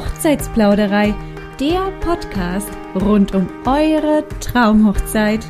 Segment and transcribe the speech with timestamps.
[0.00, 1.14] Hochzeitsplauderei,
[1.60, 5.44] der Podcast rund um eure Traumhochzeit.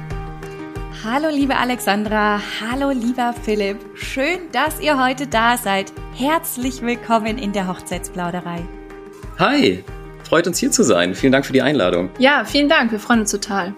[1.05, 5.93] Hallo liebe Alexandra, hallo lieber Philipp, schön, dass ihr heute da seid.
[6.17, 8.67] Herzlich willkommen in der Hochzeitsplauderei.
[9.39, 9.85] Hi,
[10.25, 11.15] freut uns hier zu sein.
[11.15, 12.11] Vielen Dank für die Einladung.
[12.19, 13.73] Ja, vielen Dank, wir freuen uns total.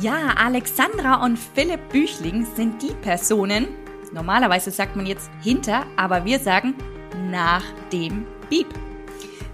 [0.00, 3.68] Ja, Alexandra und Philipp Büchling sind die Personen,
[4.14, 6.74] normalerweise sagt man jetzt hinter, aber wir sagen
[7.30, 8.68] nach dem Beep.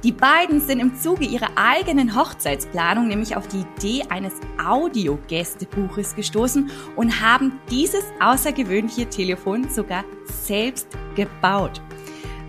[0.03, 4.33] Die beiden sind im Zuge ihrer eigenen Hochzeitsplanung nämlich auf die Idee eines
[4.65, 11.83] Audiogästebuches gestoßen und haben dieses außergewöhnliche Telefon sogar selbst gebaut.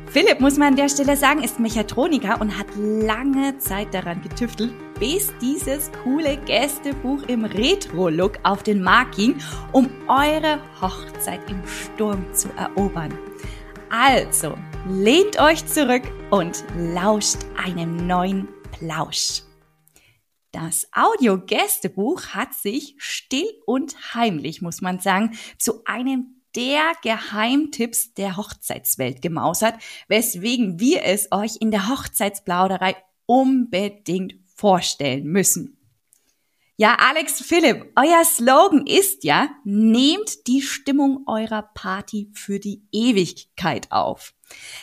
[0.07, 4.73] Philipp, muss man an der Stelle sagen, ist Mechatroniker und hat lange Zeit daran getüftelt,
[4.99, 9.35] bis dieses coole Gästebuch im Retro-Look auf den Markt ging,
[9.71, 13.17] um eure Hochzeit im Sturm zu erobern.
[13.89, 14.55] Also,
[14.87, 19.43] lehnt euch zurück und lauscht einem neuen Plausch.
[20.51, 28.35] Das Audio-Gästebuch hat sich still und heimlich, muss man sagen, zu einem der Geheimtipps der
[28.35, 29.75] Hochzeitswelt gemausert,
[30.07, 35.77] weswegen wir es euch in der Hochzeitsplauderei unbedingt vorstellen müssen.
[36.75, 43.91] Ja, Alex Philipp, euer Slogan ist ja, nehmt die Stimmung eurer Party für die Ewigkeit
[43.91, 44.33] auf.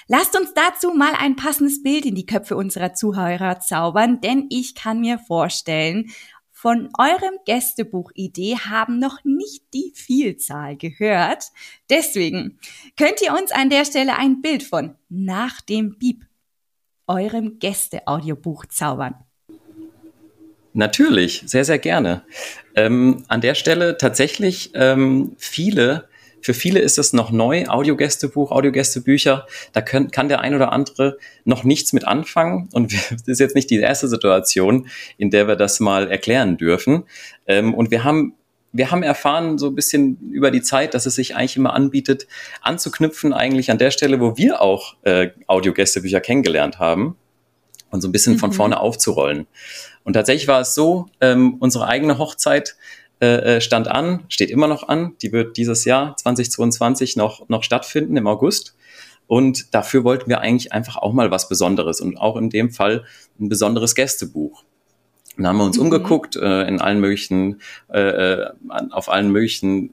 [0.07, 4.75] Lasst uns dazu mal ein passendes Bild in die Köpfe unserer Zuhörer zaubern, denn ich
[4.75, 6.11] kann mir vorstellen,
[6.51, 11.45] von eurem Gästebuch-Idee haben noch nicht die Vielzahl gehört.
[11.89, 12.59] Deswegen
[12.97, 16.25] könnt ihr uns an der Stelle ein Bild von nach dem Beep
[17.07, 19.15] eurem Gäste-Audiobuch zaubern.
[20.73, 22.23] Natürlich, sehr, sehr gerne.
[22.75, 26.09] Ähm, an der Stelle tatsächlich ähm, viele,
[26.41, 29.47] für viele ist es noch neu, Audiogästebuch, Audiogästebücher.
[29.73, 32.69] Da können, kann der ein oder andere noch nichts mit anfangen.
[32.73, 37.05] Und das ist jetzt nicht die erste Situation, in der wir das mal erklären dürfen.
[37.47, 38.35] Ähm, und wir haben
[38.71, 42.27] wir haben erfahren so ein bisschen über die Zeit, dass es sich eigentlich immer anbietet,
[42.61, 47.17] anzuknüpfen eigentlich an der Stelle, wo wir auch äh, Audiogästebücher kennengelernt haben
[47.91, 48.39] und so ein bisschen mhm.
[48.39, 49.47] von vorne aufzurollen.
[50.05, 52.77] Und tatsächlich war es so, ähm, unsere eigene Hochzeit
[53.21, 55.15] äh, äh, stand an, steht immer noch an.
[55.23, 58.77] Die wird dieses Jahr 2022 noch, noch stattfinden im August.
[59.27, 63.05] Und dafür wollten wir eigentlich einfach auch mal was Besonderes und auch in dem Fall
[63.39, 64.65] ein besonderes Gästebuch.
[65.37, 65.85] dann haben wir uns mhm.
[65.85, 67.61] umgeguckt äh, in allen möglichen,
[67.93, 68.51] äh, äh
[68.91, 69.93] auf allen möglichen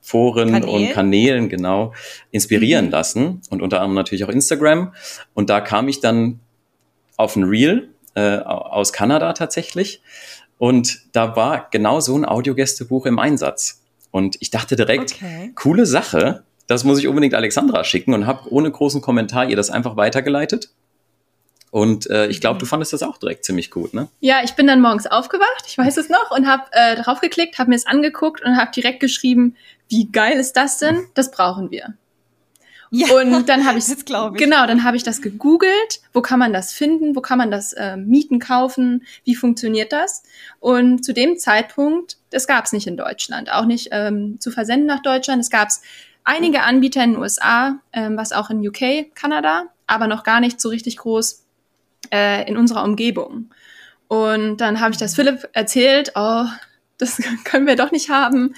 [0.00, 0.68] Foren Kanälen.
[0.68, 1.92] und Kanälen genau
[2.30, 2.90] inspirieren mhm.
[2.92, 4.94] lassen und unter anderem natürlich auch Instagram.
[5.34, 6.40] Und da kam ich dann
[7.16, 10.00] auf ein Reel äh, aus Kanada tatsächlich.
[10.58, 13.82] Und da war genau so ein Audiogästebuch im Einsatz.
[14.10, 15.52] Und ich dachte direkt, okay.
[15.54, 19.70] coole Sache, das muss ich unbedingt Alexandra schicken und habe ohne großen Kommentar ihr das
[19.70, 20.70] einfach weitergeleitet.
[21.70, 24.06] Und äh, ich glaube, du fandest das auch direkt ziemlich gut, ne?
[24.20, 27.70] Ja, ich bin dann morgens aufgewacht, ich weiß es noch, und habe äh, draufgeklickt, habe
[27.70, 29.56] mir es angeguckt und habe direkt geschrieben,
[29.88, 31.08] wie geil ist das denn?
[31.14, 31.94] Das brauchen wir.
[32.94, 34.42] Ja, und dann habe ich, das glaube ich.
[34.42, 36.00] Genau, dann habe ich das gegoogelt.
[36.12, 37.16] Wo kann man das finden?
[37.16, 39.04] Wo kann man das äh, mieten, kaufen?
[39.24, 40.22] Wie funktioniert das?
[40.60, 44.86] Und zu dem Zeitpunkt, das gab es nicht in Deutschland, auch nicht ähm, zu versenden
[44.86, 45.40] nach Deutschland.
[45.40, 45.68] Es gab
[46.22, 50.60] einige Anbieter in den USA, ähm, was auch in UK, Kanada, aber noch gar nicht
[50.60, 51.44] so richtig groß
[52.12, 53.50] äh, in unserer Umgebung.
[54.06, 56.44] Und dann habe ich das Philipp erzählt, oh,
[56.98, 58.54] das können wir doch nicht haben.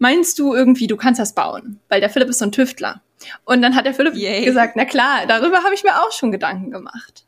[0.00, 1.78] Meinst du irgendwie, du kannst das bauen?
[1.88, 3.00] Weil der Philipp ist so ein Tüftler.
[3.44, 4.44] Und dann hat der Philipp Yay.
[4.44, 7.24] gesagt, na klar, darüber habe ich mir auch schon Gedanken gemacht.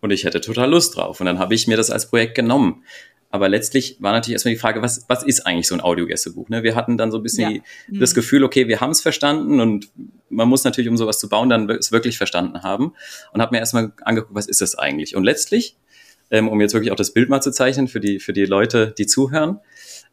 [0.00, 1.20] Und ich hätte total Lust drauf.
[1.20, 2.84] Und dann habe ich mir das als Projekt genommen.
[3.30, 6.48] Aber letztlich war natürlich erstmal die Frage, was, was ist eigentlich so ein Audiogästebuch?
[6.48, 6.62] Ne?
[6.62, 7.60] Wir hatten dann so ein bisschen ja.
[7.88, 9.88] die, das Gefühl, okay, wir haben es verstanden und
[10.30, 12.94] man muss natürlich, um sowas zu bauen, dann es wirklich verstanden haben.
[13.32, 15.16] Und habe mir erstmal angeguckt, was ist das eigentlich?
[15.16, 15.76] Und letztlich,
[16.30, 18.94] ähm, um jetzt wirklich auch das Bild mal zu zeichnen für die, für die Leute,
[18.96, 19.60] die zuhören,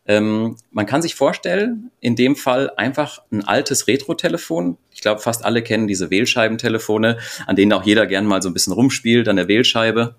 [0.06, 4.78] ähm, man kann sich vorstellen, in dem Fall einfach ein altes Retro-Telefon.
[4.92, 7.18] Ich glaube, fast alle kennen diese Wählscheibentelefone,
[7.48, 10.16] an denen auch jeder gern mal so ein bisschen rumspielt an der Wählscheibe.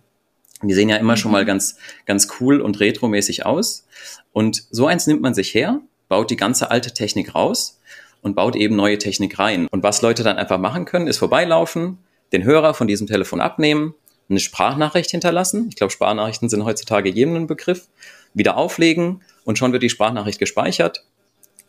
[0.63, 1.19] Die sehen ja immer mhm.
[1.19, 1.77] schon mal ganz,
[2.07, 3.87] ganz cool und retromäßig aus.
[4.33, 7.81] Und so eins nimmt man sich her, baut die ganze alte Technik raus
[8.23, 9.69] und baut eben neue Technik rein.
[9.71, 11.99] Und was Leute dann einfach machen können, ist vorbeilaufen,
[12.33, 13.95] den Hörer von diesem Telefon abnehmen,
[14.31, 15.67] eine Sprachnachricht hinterlassen.
[15.69, 17.89] Ich glaube, Sprachnachrichten sind heutzutage jedem ein Begriff.
[18.33, 21.05] Wieder auflegen und schon wird die Sprachnachricht gespeichert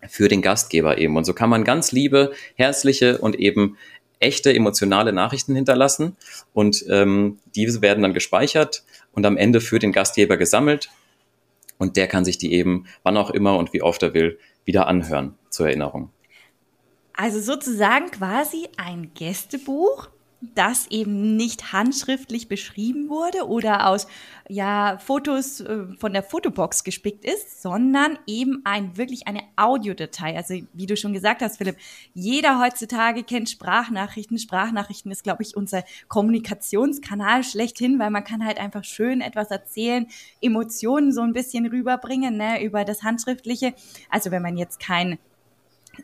[0.07, 1.17] für den Gastgeber eben.
[1.17, 3.77] Und so kann man ganz liebe, herzliche und eben
[4.19, 6.15] echte emotionale Nachrichten hinterlassen
[6.53, 10.89] und ähm, diese werden dann gespeichert und am Ende für den Gastgeber gesammelt
[11.77, 14.87] und der kann sich die eben wann auch immer und wie oft er will wieder
[14.87, 16.11] anhören zur Erinnerung.
[17.13, 20.09] Also sozusagen quasi ein Gästebuch
[20.53, 24.07] das eben nicht handschriftlich beschrieben wurde oder aus
[24.47, 30.35] ja, Fotos äh, von der Fotobox gespickt ist, sondern eben ein wirklich eine Audiodatei.
[30.37, 31.77] Also wie du schon gesagt hast, Philipp,
[32.13, 34.37] jeder heutzutage kennt Sprachnachrichten.
[34.37, 40.07] Sprachnachrichten ist, glaube ich, unser Kommunikationskanal schlechthin, weil man kann halt einfach schön etwas erzählen,
[40.41, 43.73] Emotionen so ein bisschen rüberbringen, ne, über das Handschriftliche.
[44.09, 45.17] Also wenn man jetzt kein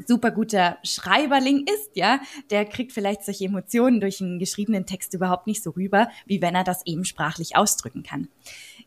[0.05, 5.47] super guter Schreiberling ist, ja, der kriegt vielleicht solche Emotionen durch einen geschriebenen Text überhaupt
[5.47, 8.27] nicht so rüber, wie wenn er das eben sprachlich ausdrücken kann.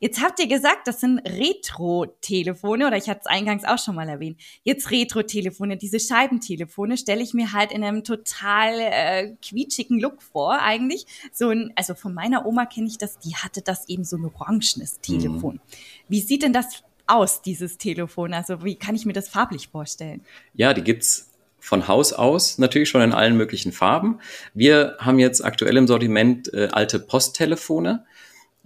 [0.00, 4.08] Jetzt habt ihr gesagt, das sind Retro-Telefone oder ich hatte es eingangs auch schon mal
[4.08, 4.38] erwähnt.
[4.62, 10.60] Jetzt Retro-Telefone, diese Scheibentelefone stelle ich mir halt in einem total äh, quietschigen Look vor
[10.60, 11.06] eigentlich.
[11.32, 14.24] So ein, also von meiner Oma kenne ich das, die hatte das eben so ein
[14.24, 15.54] orangenes Telefon.
[15.54, 15.60] Mhm.
[16.08, 18.32] Wie sieht denn das aus, dieses Telefon?
[18.32, 20.22] Also wie kann ich mir das farblich vorstellen?
[20.54, 21.30] Ja, die gibt's
[21.64, 24.20] von Haus aus natürlich schon in allen möglichen Farben.
[24.52, 28.04] Wir haben jetzt aktuell im Sortiment äh, alte Posttelefone.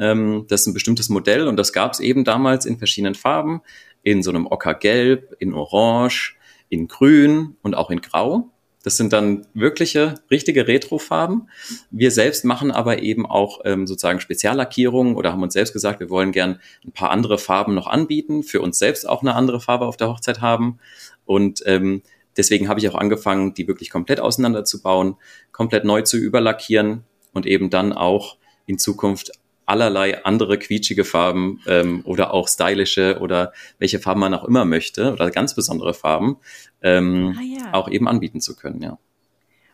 [0.00, 3.60] Ähm, das ist ein bestimmtes Modell und das gab's eben damals in verschiedenen Farben.
[4.02, 6.36] In so einem Ockergelb, in Orange,
[6.68, 8.50] in Grün und auch in Grau.
[8.88, 11.50] Das sind dann wirkliche, richtige Retrofarben.
[11.90, 16.08] Wir selbst machen aber eben auch ähm, sozusagen Speziallackierungen oder haben uns selbst gesagt, wir
[16.08, 19.84] wollen gern ein paar andere Farben noch anbieten, für uns selbst auch eine andere Farbe
[19.84, 20.78] auf der Hochzeit haben.
[21.26, 22.00] Und ähm,
[22.38, 25.16] deswegen habe ich auch angefangen, die wirklich komplett auseinanderzubauen,
[25.52, 27.04] komplett neu zu überlackieren
[27.34, 29.32] und eben dann auch in Zukunft
[29.68, 35.12] allerlei andere quietschige Farben ähm, oder auch stylische oder welche Farben man auch immer möchte
[35.12, 36.38] oder ganz besondere Farben
[36.82, 37.74] ähm, ah, ja.
[37.74, 38.98] auch eben anbieten zu können, ja.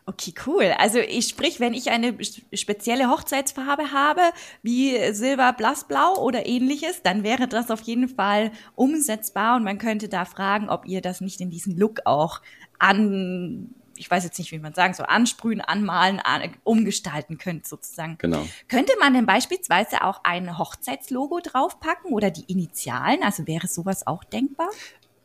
[0.07, 0.71] Okay, cool.
[0.77, 2.15] Also ich sprich, wenn ich eine
[2.53, 4.21] spezielle Hochzeitsfarbe habe,
[4.61, 10.07] wie Silber, Blassblau oder ähnliches, dann wäre das auf jeden Fall umsetzbar und man könnte
[10.07, 12.41] da fragen, ob ihr das nicht in diesem Look auch
[12.77, 18.17] an ich weiß jetzt nicht, wie man sagen, so ansprühen, anmalen, an, umgestalten könnt sozusagen.
[18.19, 18.45] Genau.
[18.67, 23.23] Könnte man denn beispielsweise auch ein Hochzeitslogo draufpacken oder die Initialen?
[23.23, 24.69] Also wäre sowas auch denkbar?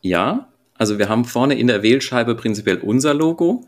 [0.01, 3.67] Ja, also wir haben vorne in der Wählscheibe prinzipiell unser Logo.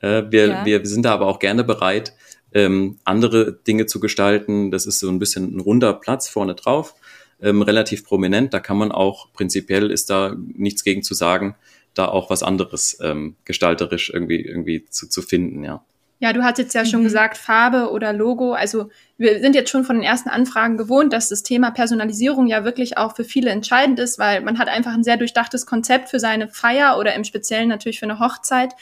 [0.00, 0.64] Äh, wir, ja.
[0.64, 2.14] wir sind da aber auch gerne bereit,
[2.52, 4.70] ähm, andere Dinge zu gestalten.
[4.70, 6.94] Das ist so ein bisschen ein runder Platz vorne drauf,
[7.40, 8.54] ähm, relativ prominent.
[8.54, 11.56] Da kann man auch, prinzipiell ist da nichts gegen zu sagen,
[11.94, 15.84] da auch was anderes ähm, gestalterisch irgendwie, irgendwie zu, zu finden, ja.
[16.20, 17.04] Ja, du hast jetzt ja schon mhm.
[17.04, 18.52] gesagt, Farbe oder Logo.
[18.52, 18.88] Also
[19.18, 22.96] wir sind jetzt schon von den ersten Anfragen gewohnt, dass das Thema Personalisierung ja wirklich
[22.96, 26.48] auch für viele entscheidend ist, weil man hat einfach ein sehr durchdachtes Konzept für seine
[26.48, 28.74] Feier oder im Speziellen natürlich für eine Hochzeit.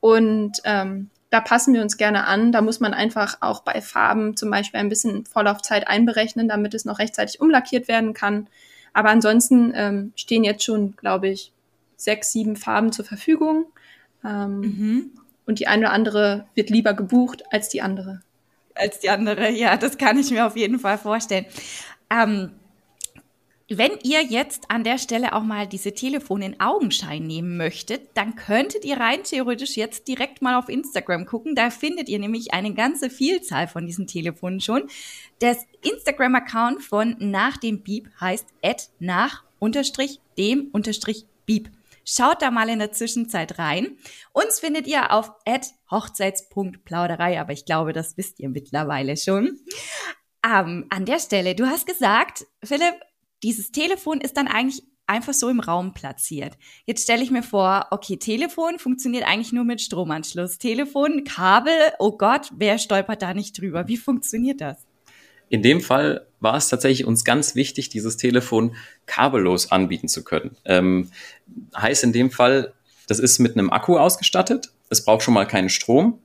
[0.00, 2.50] Und ähm, da passen wir uns gerne an.
[2.50, 6.84] Da muss man einfach auch bei Farben zum Beispiel ein bisschen Vorlaufzeit einberechnen, damit es
[6.84, 8.48] noch rechtzeitig umlackiert werden kann.
[8.92, 11.52] Aber ansonsten ähm, stehen jetzt schon, glaube ich,
[12.00, 13.66] sechs, sieben Farben zur Verfügung.
[14.24, 15.10] Ähm, mhm.
[15.46, 18.20] Und die eine oder andere wird lieber gebucht als die andere.
[18.74, 21.46] Als die andere, ja, das kann ich mir auf jeden Fall vorstellen.
[22.10, 22.52] Ähm,
[23.72, 28.34] wenn ihr jetzt an der Stelle auch mal diese Telefone in Augenschein nehmen möchtet, dann
[28.34, 31.54] könntet ihr rein theoretisch jetzt direkt mal auf Instagram gucken.
[31.54, 34.88] Da findet ihr nämlich eine ganze Vielzahl von diesen Telefonen schon.
[35.38, 38.48] Das Instagram-Account von nach dem Beep heißt
[38.98, 41.70] nach unterstrich dem unterstrich Beep.
[42.12, 43.96] Schaut da mal in der Zwischenzeit rein.
[44.32, 45.30] Uns findet ihr auf
[45.92, 49.60] hochzeits.plauderei, aber ich glaube, das wisst ihr mittlerweile schon.
[50.44, 52.94] Ähm, an der Stelle, du hast gesagt, Philipp,
[53.44, 56.58] dieses Telefon ist dann eigentlich einfach so im Raum platziert.
[56.84, 60.58] Jetzt stelle ich mir vor, okay, Telefon funktioniert eigentlich nur mit Stromanschluss.
[60.58, 63.86] Telefon, Kabel, oh Gott, wer stolpert da nicht drüber?
[63.86, 64.84] Wie funktioniert das?
[65.50, 68.74] In dem Fall war es tatsächlich uns ganz wichtig, dieses Telefon
[69.06, 70.56] kabellos anbieten zu können.
[70.64, 71.10] Ähm,
[71.76, 72.72] heißt in dem Fall,
[73.08, 74.70] das ist mit einem Akku ausgestattet.
[74.88, 76.20] Es braucht schon mal keinen Strom.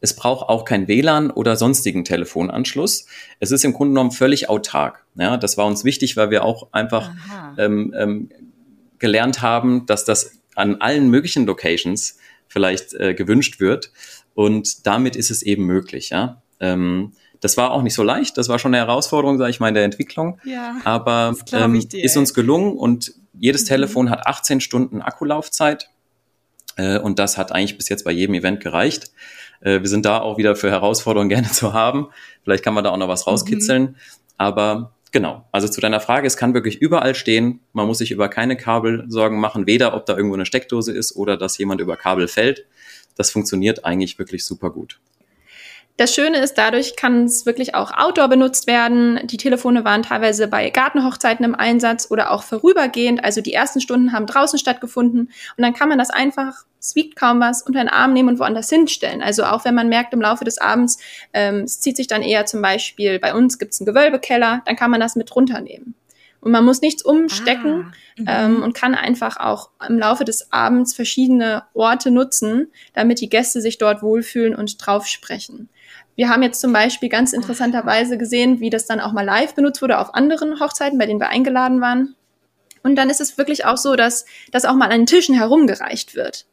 [0.00, 3.06] Es braucht auch kein WLAN oder sonstigen Telefonanschluss.
[3.40, 5.04] Es ist im Grunde genommen völlig autark.
[5.14, 7.10] Ja, das war uns wichtig, weil wir auch einfach
[7.56, 8.30] ähm, ähm,
[8.98, 12.18] gelernt haben, dass das an allen möglichen Locations
[12.48, 13.92] vielleicht äh, gewünscht wird.
[14.34, 16.10] Und damit ist es eben möglich.
[16.10, 16.42] Ja.
[16.60, 17.12] Ähm,
[17.44, 18.38] das war auch nicht so leicht.
[18.38, 20.40] Das war schon eine Herausforderung, sage ich mal, in der Entwicklung.
[20.44, 23.68] Ja, Aber ähm, dir, ist uns gelungen und jedes mhm.
[23.68, 25.90] Telefon hat 18 Stunden Akkulaufzeit.
[26.76, 29.10] Äh, und das hat eigentlich bis jetzt bei jedem Event gereicht.
[29.60, 32.08] Äh, wir sind da auch wieder für Herausforderungen gerne zu haben.
[32.44, 33.82] Vielleicht kann man da auch noch was rauskitzeln.
[33.82, 33.94] Mhm.
[34.38, 37.60] Aber genau, also zu deiner Frage, es kann wirklich überall stehen.
[37.74, 41.14] Man muss sich über keine Kabel Sorgen machen, weder ob da irgendwo eine Steckdose ist
[41.14, 42.64] oder dass jemand über Kabel fällt.
[43.16, 44.98] Das funktioniert eigentlich wirklich super gut.
[45.96, 49.20] Das Schöne ist, dadurch kann es wirklich auch outdoor benutzt werden.
[49.28, 53.22] Die Telefone waren teilweise bei Gartenhochzeiten im Einsatz oder auch vorübergehend.
[53.22, 55.30] Also die ersten Stunden haben draußen stattgefunden.
[55.56, 58.38] Und dann kann man das einfach, es wiegt kaum was, unter den Arm nehmen und
[58.40, 59.22] woanders hinstellen.
[59.22, 60.98] Also auch wenn man merkt im Laufe des Abends,
[61.32, 64.74] ähm, es zieht sich dann eher zum Beispiel, bei uns gibt es einen Gewölbekeller, dann
[64.74, 65.94] kann man das mit runternehmen.
[66.40, 67.94] Und man muss nichts umstecken
[68.26, 73.30] ah, ähm, und kann einfach auch im Laufe des Abends verschiedene Orte nutzen, damit die
[73.30, 75.70] Gäste sich dort wohlfühlen und drauf sprechen.
[76.16, 79.82] Wir haben jetzt zum Beispiel ganz interessanterweise gesehen, wie das dann auch mal live benutzt
[79.82, 82.14] wurde auf anderen Hochzeiten, bei denen wir eingeladen waren.
[82.82, 86.14] Und dann ist es wirklich auch so, dass das auch mal an den Tischen herumgereicht
[86.14, 86.46] wird.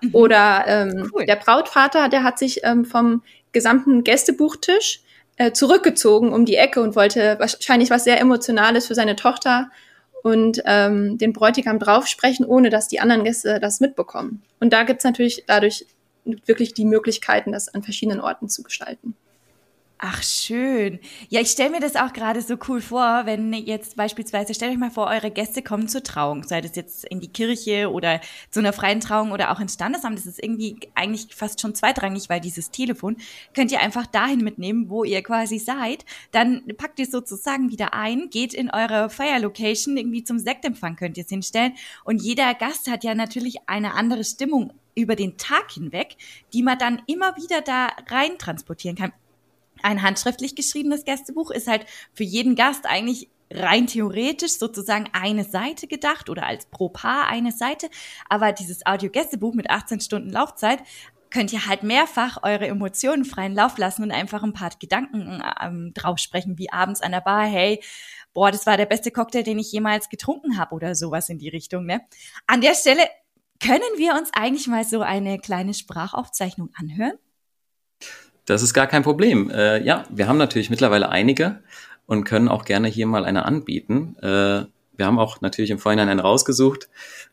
[0.00, 0.10] Mhm.
[0.14, 1.26] Oder ähm, cool.
[1.26, 3.22] der Brautvater, der hat sich ähm, vom
[3.52, 5.00] gesamten Gästebuchtisch
[5.36, 9.70] äh, zurückgezogen um die Ecke und wollte wahrscheinlich was sehr Emotionales für seine Tochter
[10.22, 14.42] und ähm, den Bräutigam draufsprechen, ohne dass die anderen Gäste das mitbekommen.
[14.60, 15.86] Und da gibt's natürlich dadurch
[16.46, 19.14] wirklich die Möglichkeiten, das an verschiedenen Orten zu gestalten.
[19.98, 21.00] Ach, schön.
[21.30, 24.78] Ja, ich stelle mir das auch gerade so cool vor, wenn jetzt beispielsweise, stellt euch
[24.78, 28.60] mal vor, eure Gäste kommen zur Trauung, sei das jetzt in die Kirche oder zu
[28.60, 30.18] einer freien Trauung oder auch ins Standesamt.
[30.18, 33.16] Das ist irgendwie eigentlich fast schon zweitrangig, weil dieses Telefon
[33.54, 36.04] könnt ihr einfach dahin mitnehmen, wo ihr quasi seid.
[36.30, 41.24] Dann packt ihr sozusagen wieder ein, geht in eure Feierlocation, irgendwie zum Sektempfang könnt ihr
[41.24, 41.72] es hinstellen.
[42.04, 46.16] Und jeder Gast hat ja natürlich eine andere Stimmung über den Tag hinweg,
[46.52, 49.12] die man dann immer wieder da rein transportieren kann
[49.82, 55.86] ein handschriftlich geschriebenes Gästebuch ist halt für jeden Gast eigentlich rein theoretisch sozusagen eine Seite
[55.86, 57.88] gedacht oder als pro Paar eine Seite.
[58.28, 60.80] Aber dieses Audio-Gästebuch mit 18 Stunden Laufzeit
[61.30, 65.92] könnt ihr halt mehrfach eure Emotionen freien Lauf lassen und einfach ein paar Gedanken ähm,
[65.94, 67.82] drauf sprechen, wie abends an der Bar, hey,
[68.32, 71.48] boah, das war der beste Cocktail, den ich jemals getrunken habe oder sowas in die
[71.48, 71.84] Richtung.
[71.84, 72.00] Ne?
[72.46, 73.02] An der Stelle
[73.66, 77.14] können wir uns eigentlich mal so eine kleine Sprachaufzeichnung anhören?
[78.44, 79.50] Das ist gar kein Problem.
[79.50, 81.62] Äh, ja, wir haben natürlich mittlerweile einige
[82.06, 84.16] und können auch gerne hier mal eine anbieten.
[84.20, 86.88] Äh, wir haben auch natürlich im Vorhinein einen rausgesucht.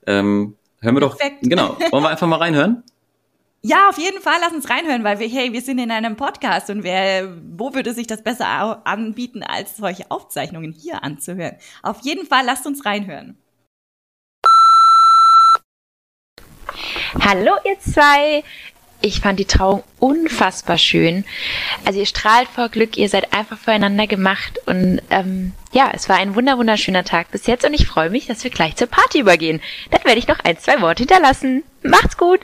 [0.08, 1.18] Ähm, hören wir doch.
[1.18, 1.44] Perfekt.
[1.44, 1.78] Genau.
[1.92, 2.84] Wollen wir einfach mal reinhören?
[3.66, 6.70] Ja, auf jeden Fall, lass uns reinhören, weil wir, hey, wir sind in einem Podcast
[6.70, 11.56] und wer, wo würde sich das besser anbieten, als solche Aufzeichnungen hier anzuhören?
[11.82, 13.38] Auf jeden Fall, lasst uns reinhören.
[17.20, 18.44] Hallo ihr zwei,
[19.00, 21.26] ich fand die Trauung unfassbar schön.
[21.86, 26.16] Also ihr strahlt vor Glück, ihr seid einfach füreinander gemacht und ähm, ja, es war
[26.18, 29.20] ein wunder wunderschöner Tag bis jetzt und ich freue mich, dass wir gleich zur Party
[29.20, 29.62] übergehen.
[29.92, 31.64] Dann werde ich noch ein, zwei Worte hinterlassen.
[31.84, 32.40] Macht's gut!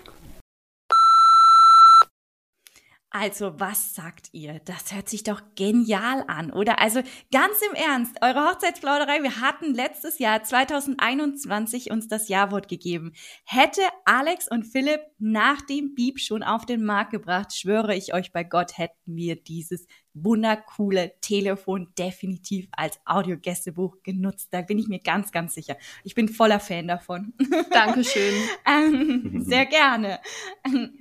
[3.11, 4.61] Also, was sagt ihr?
[4.65, 6.79] Das hört sich doch genial an, oder?
[6.79, 7.01] Also,
[7.31, 13.13] ganz im Ernst, eure Hochzeitsplauderei, wir hatten letztes Jahr 2021 uns das Jawort gegeben.
[13.45, 18.31] Hätte Alex und Philipp nach dem Beep schon auf den Markt gebracht, schwöre ich euch
[18.31, 19.87] bei Gott, hätten wir dieses
[20.23, 24.49] wundercoole Telefon definitiv als Audiogästebuch genutzt.
[24.51, 25.77] Da bin ich mir ganz, ganz sicher.
[26.03, 27.33] Ich bin voller Fan davon.
[27.71, 28.33] Dankeschön.
[28.65, 30.19] ähm, sehr gerne.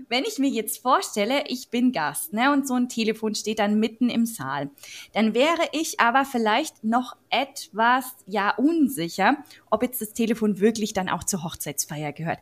[0.08, 3.78] Wenn ich mir jetzt vorstelle, ich bin Gast, ne, und so ein Telefon steht dann
[3.78, 4.70] mitten im Saal,
[5.12, 9.36] dann wäre ich aber vielleicht noch etwas, ja, unsicher,
[9.70, 12.38] ob jetzt das Telefon wirklich dann auch zur Hochzeitsfeier gehört.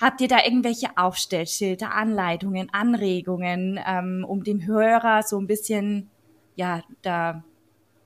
[0.00, 6.10] Habt ihr da irgendwelche Aufstellschilder, Anleitungen, Anregungen, ähm, um dem Hörer so ein bisschen,
[6.58, 7.44] ja, da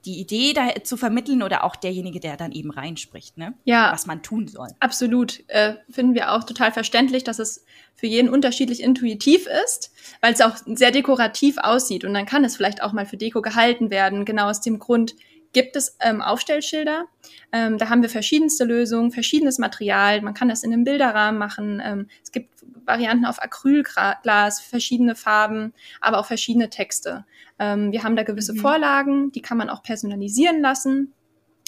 [0.05, 3.55] die Idee da zu vermitteln oder auch derjenige, der dann eben reinspricht, ne?
[3.65, 3.93] Ja.
[3.93, 4.69] Was man tun soll.
[4.81, 5.45] Absolut.
[5.49, 10.41] Äh, finden wir auch total verständlich, dass es für jeden unterschiedlich intuitiv ist, weil es
[10.41, 12.05] auch sehr dekorativ aussieht.
[12.05, 15.15] Und dann kann es vielleicht auch mal für Deko gehalten werden, genau aus dem Grund,
[15.53, 17.07] gibt es ähm, Aufstellschilder.
[17.53, 20.23] Ähm, da haben wir verschiedenste Lösungen, verschiedenes Material.
[20.23, 21.83] Man kann das in einem Bilderrahmen machen.
[21.85, 22.51] Ähm, es gibt
[22.87, 27.25] Varianten auf Acrylglas, verschiedene Farben, aber auch verschiedene Texte.
[27.59, 28.59] Ähm, wir haben da gewisse mhm.
[28.59, 31.13] Vorlagen, die kann man auch personalisieren lassen.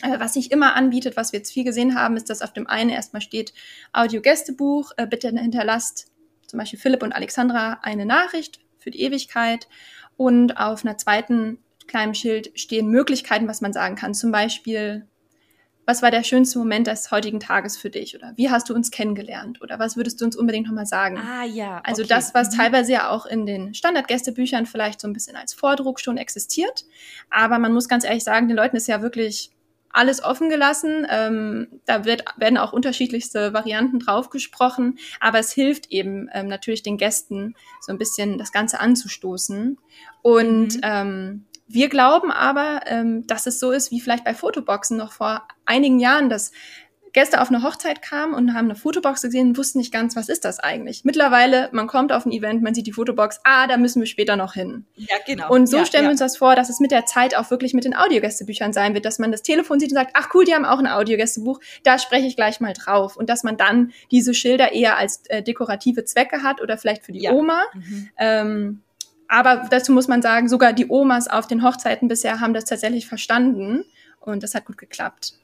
[0.03, 2.67] Äh, was sich immer anbietet, was wir jetzt viel gesehen haben, ist, dass auf dem
[2.67, 3.53] einen erstmal steht
[3.93, 6.11] Audio-Gästebuch, äh, bitte hinterlasst
[6.47, 9.69] zum Beispiel Philipp und Alexandra eine Nachricht für die Ewigkeit.
[10.17, 14.15] Und auf einer zweiten kleinem Schild stehen Möglichkeiten, was man sagen kann.
[14.15, 15.07] Zum Beispiel,
[15.87, 18.17] was war der schönste Moment des heutigen Tages für dich?
[18.17, 19.61] Oder wie hast du uns kennengelernt?
[19.61, 21.19] Oder was würdest du uns unbedingt nochmal sagen?
[21.19, 21.81] Ah ja.
[21.85, 22.09] Also okay.
[22.15, 22.57] das, was mhm.
[22.57, 26.85] teilweise ja auch in den Standardgästebüchern vielleicht so ein bisschen als Vordruck schon existiert.
[27.31, 29.51] Aber man muss ganz ehrlich sagen, den Leuten ist ja wirklich
[29.91, 31.07] alles offen gelassen.
[31.09, 36.99] Ähm, da wird, werden auch unterschiedlichste Varianten draufgesprochen, aber es hilft eben ähm, natürlich den
[36.99, 39.79] Gästen so ein bisschen das Ganze anzustoßen.
[40.23, 40.81] Und mhm.
[40.83, 45.47] ähm, wir glauben aber, ähm, dass es so ist wie vielleicht bei Fotoboxen noch vor
[45.65, 46.53] einigen Jahren, dass
[47.15, 50.29] Gäste auf eine Hochzeit kamen und haben eine Fotobox gesehen und wussten nicht ganz, was
[50.29, 51.05] ist das eigentlich.
[51.05, 54.35] Mittlerweile, man kommt auf ein Event, man sieht die Fotobox, ah, da müssen wir später
[54.35, 54.85] noch hin.
[54.97, 55.49] Ja, genau.
[55.49, 56.09] Und so ja, stellen ja.
[56.09, 58.95] wir uns das vor, dass es mit der Zeit auch wirklich mit den Audiogästebüchern sein
[58.95, 61.61] wird, dass man das Telefon sieht und sagt, ach cool, die haben auch ein Audiogästebuch,
[61.85, 63.17] da spreche ich gleich mal drauf.
[63.17, 67.13] Und dass man dann diese Schilder eher als äh, dekorative Zwecke hat oder vielleicht für
[67.13, 67.33] die Ja.
[67.33, 67.63] Oma.
[67.75, 68.11] Mhm.
[68.19, 68.83] Ähm,
[69.35, 73.09] aber dazu muss man sagen, sogar die Omas auf den Hochzeiten bisher haben das tatsächlich
[73.09, 73.85] verstanden
[74.21, 75.35] und das hat gut geklappt.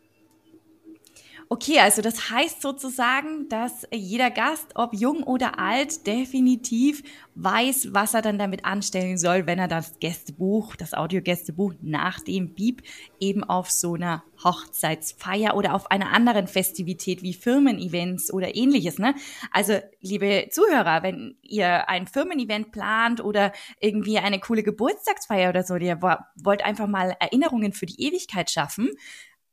[1.52, 7.02] Okay, also das heißt sozusagen, dass jeder Gast, ob jung oder alt, definitiv
[7.34, 12.54] weiß, was er dann damit anstellen soll, wenn er das Gästebuch, das Audiogästebuch nach dem
[12.54, 12.82] Beep
[13.18, 19.16] eben auf so einer Hochzeitsfeier oder auf einer anderen Festivität wie Firmen-Events oder ähnliches, ne?
[19.50, 25.74] Also, liebe Zuhörer, wenn ihr ein Firmen-Event plant oder irgendwie eine coole Geburtstagsfeier oder so,
[25.74, 28.90] ihr wo- wollt einfach mal Erinnerungen für die Ewigkeit schaffen,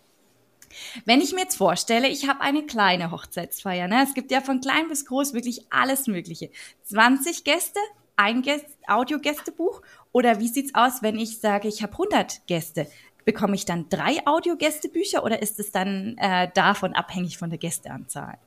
[1.04, 4.02] Wenn ich mir jetzt vorstelle, ich habe eine kleine Hochzeitsfeier, ne?
[4.02, 6.50] es gibt ja von klein bis groß wirklich alles Mögliche.
[6.84, 7.80] 20 Gäste,
[8.16, 12.86] ein Gäst Audiogästebuch oder wie sieht's aus, wenn ich sage, ich habe 100 Gäste?
[13.24, 18.38] Bekomme ich dann drei Audiogästebücher oder ist es dann äh, davon abhängig von der Gästeanzahl?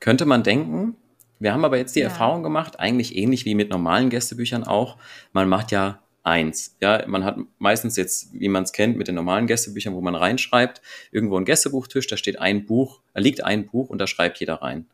[0.00, 0.96] Könnte man denken.
[1.38, 2.08] Wir haben aber jetzt die Ja.
[2.08, 4.96] Erfahrung gemacht, eigentlich ähnlich wie mit normalen Gästebüchern auch.
[5.32, 6.76] Man macht ja eins.
[6.80, 10.14] Ja, man hat meistens jetzt, wie man es kennt, mit den normalen Gästebüchern, wo man
[10.14, 14.38] reinschreibt, irgendwo ein Gästebuchtisch, da steht ein Buch, da liegt ein Buch und da schreibt
[14.40, 14.86] jeder rein.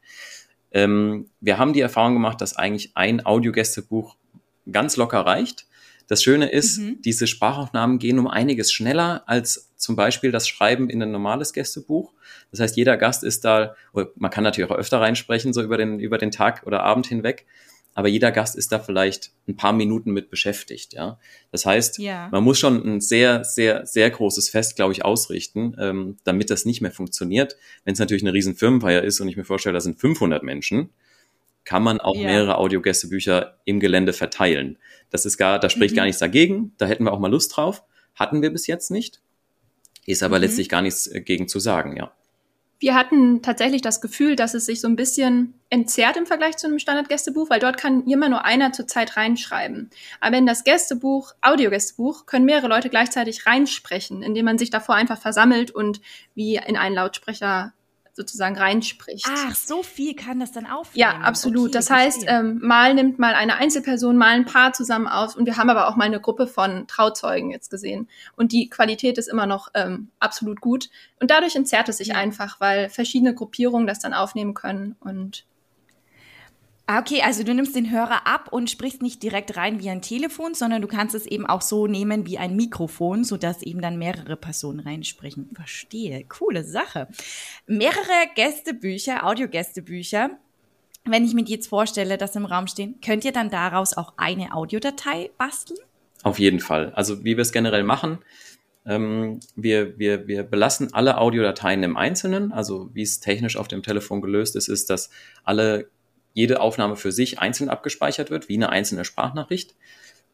[0.73, 4.17] Ähm, wir haben die Erfahrung gemacht, dass eigentlich ein Audiogästebuch
[4.71, 5.67] ganz locker reicht.
[6.09, 7.03] Das Schöne ist, Mhm.
[7.03, 12.13] diese Sprachaufnahmen gehen um einiges schneller als zum Beispiel das Schreiben in ein normales Gästebuch.
[12.51, 13.75] Das heißt, jeder Gast ist da,
[14.15, 17.47] man kann natürlich auch öfter reinsprechen, so über den, über den Tag oder Abend hinweg,
[17.97, 21.19] aber jeder Gast ist da vielleicht ein paar Minuten mit beschäftigt, ja.
[21.51, 22.29] Das heißt, Ja.
[22.31, 26.67] man muss schon ein sehr, sehr, sehr großes Fest, glaube ich, ausrichten, ähm, damit das
[26.67, 27.57] nicht mehr funktioniert.
[27.85, 30.91] Wenn es natürlich eine riesen Firmenfeier ist und ich mir vorstelle, da sind 500 Menschen,
[31.65, 32.27] kann man auch Ja.
[32.27, 34.77] mehrere Audiogästebücher im Gelände verteilen.
[35.11, 35.97] Das ist gar, da spricht Mhm.
[35.97, 36.73] gar nichts dagegen.
[36.77, 37.83] Da hätten wir auch mal Lust drauf.
[38.15, 39.21] Hatten wir bis jetzt nicht.
[40.05, 40.43] Ist aber Mhm.
[40.43, 42.13] letztlich gar nichts äh, gegen zu sagen, ja.
[42.79, 46.67] Wir hatten tatsächlich das Gefühl, dass es sich so ein bisschen entzerrt im Vergleich zu
[46.67, 49.91] einem Standardgästebuch, weil dort kann immer nur einer zur Zeit reinschreiben.
[50.21, 55.19] Aber in das Gästebuch, Audiogästebuch, können mehrere Leute gleichzeitig reinsprechen, indem man sich davor einfach
[55.19, 56.03] versammelt und
[56.35, 57.73] wie in einen Lautsprecher
[58.17, 59.27] sozusagen reinspricht.
[59.29, 60.99] Ach, so viel kann das dann aufnehmen.
[61.01, 61.67] Ja, absolut.
[61.69, 65.47] Okay, das heißt, ähm, mal nimmt mal eine Einzelperson, mal ein Paar zusammen auf und
[65.47, 68.09] wir haben aber auch mal eine Gruppe von Trauzeugen jetzt gesehen.
[68.35, 70.89] Und die Qualität ist immer noch ähm, absolut gut.
[71.21, 72.15] Und dadurch entzerrt es sich Ja.
[72.17, 75.45] einfach, weil verschiedene Gruppierungen das dann aufnehmen können und
[76.87, 80.55] okay, also du nimmst den Hörer ab und sprichst nicht direkt rein wie ein Telefon,
[80.55, 84.37] sondern du kannst es eben auch so nehmen wie ein Mikrofon, sodass eben dann mehrere
[84.37, 85.51] Personen reinsprechen.
[85.55, 87.09] Verstehe, coole Sache.
[87.67, 90.31] Mehrere Gästebücher, Audiogästebücher.
[91.05, 94.15] Wenn ich mir die jetzt vorstelle, dass im Raum stehen, könnt ihr dann daraus auch
[94.17, 95.79] eine Audiodatei basteln?
[96.23, 96.93] Auf jeden Fall.
[96.95, 98.19] Also wie wir es generell machen,
[98.87, 102.53] ähm, wir, wir, wir belassen alle Audiodateien im Einzelnen.
[102.53, 105.11] Also wie es technisch auf dem Telefon gelöst ist, ist, dass
[105.45, 105.91] alle,
[106.37, 109.75] jede Aufnahme für sich einzeln abgespeichert wird, wie eine einzelne Sprachnachricht.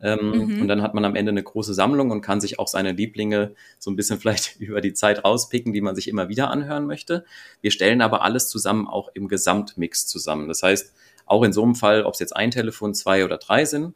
[0.01, 0.63] Ähm, Mhm.
[0.63, 3.55] Und dann hat man am Ende eine große Sammlung und kann sich auch seine Lieblinge
[3.79, 7.25] so ein bisschen vielleicht über die Zeit rauspicken, die man sich immer wieder anhören möchte.
[7.61, 10.49] Wir stellen aber alles zusammen auch im Gesamtmix zusammen.
[10.49, 10.93] Das heißt,
[11.25, 13.95] auch in so einem Fall, ob es jetzt ein Telefon, zwei oder drei sind,